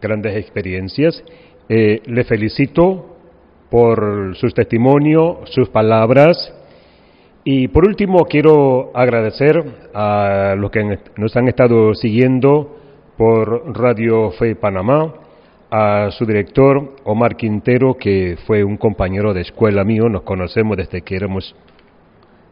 grandes 0.00 0.36
experiencias. 0.36 1.22
Eh, 1.68 2.02
le 2.06 2.24
felicito 2.24 3.16
por 3.70 4.36
sus 4.36 4.52
testimonios, 4.52 5.48
sus 5.50 5.68
palabras. 5.70 6.36
Y 7.44 7.66
por 7.68 7.86
último, 7.86 8.24
quiero 8.26 8.92
agradecer 8.94 9.64
a 9.94 10.54
los 10.56 10.70
que 10.70 10.98
nos 11.16 11.36
han 11.36 11.48
estado 11.48 11.92
siguiendo 11.94 12.78
por 13.16 13.76
Radio 13.76 14.30
Fe 14.32 14.54
Panamá, 14.54 15.14
a 15.68 16.10
su 16.12 16.24
director 16.24 16.94
Omar 17.02 17.36
Quintero, 17.36 17.96
que 17.96 18.36
fue 18.46 18.62
un 18.62 18.76
compañero 18.76 19.34
de 19.34 19.40
escuela 19.40 19.82
mío, 19.82 20.08
nos 20.08 20.22
conocemos 20.22 20.76
desde 20.76 21.02
que 21.02 21.16
éramos 21.16 21.56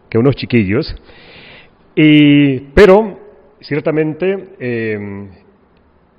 que 0.08 0.18
unos 0.18 0.34
chiquillos. 0.34 0.92
Y, 1.94 2.58
pero, 2.74 3.16
ciertamente, 3.60 4.48
eh, 4.58 5.28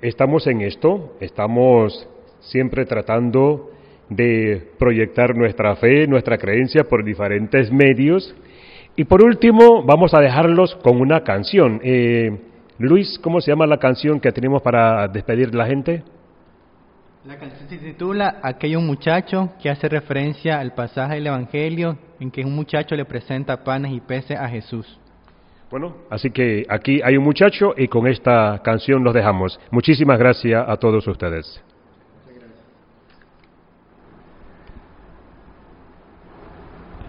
estamos 0.00 0.46
en 0.46 0.62
esto, 0.62 1.16
estamos 1.20 2.08
siempre 2.40 2.86
tratando 2.86 3.70
de 4.08 4.62
proyectar 4.78 5.36
nuestra 5.36 5.76
fe, 5.76 6.06
nuestra 6.06 6.38
creencia 6.38 6.84
por 6.84 7.04
diferentes 7.04 7.70
medios. 7.70 8.34
Y 8.94 9.04
por 9.04 9.22
último, 9.22 9.82
vamos 9.82 10.12
a 10.12 10.20
dejarlos 10.20 10.74
con 10.76 11.00
una 11.00 11.22
canción. 11.22 11.80
Eh, 11.82 12.38
Luis, 12.78 13.18
¿cómo 13.22 13.40
se 13.40 13.50
llama 13.50 13.66
la 13.66 13.78
canción 13.78 14.20
que 14.20 14.32
tenemos 14.32 14.60
para 14.60 15.08
despedir 15.08 15.48
a 15.52 15.56
la 15.56 15.66
gente? 15.66 16.02
La 17.24 17.36
canción 17.36 17.68
se 17.68 17.78
titula 17.78 18.40
Aquello 18.42 18.80
un 18.80 18.86
muchacho 18.86 19.50
que 19.62 19.70
hace 19.70 19.88
referencia 19.88 20.58
al 20.58 20.74
pasaje 20.74 21.14
del 21.14 21.28
Evangelio 21.28 21.96
en 22.20 22.30
que 22.30 22.44
un 22.44 22.54
muchacho 22.54 22.96
le 22.96 23.04
presenta 23.04 23.62
panes 23.62 23.92
y 23.92 24.00
peces 24.00 24.36
a 24.36 24.48
Jesús. 24.48 24.98
Bueno, 25.70 25.94
así 26.10 26.30
que 26.30 26.66
aquí 26.68 27.00
hay 27.02 27.16
un 27.16 27.24
muchacho 27.24 27.72
y 27.76 27.88
con 27.88 28.06
esta 28.06 28.60
canción 28.62 29.02
los 29.04 29.14
dejamos. 29.14 29.58
Muchísimas 29.70 30.18
gracias 30.18 30.68
a 30.68 30.76
todos 30.76 31.06
ustedes. 31.06 31.62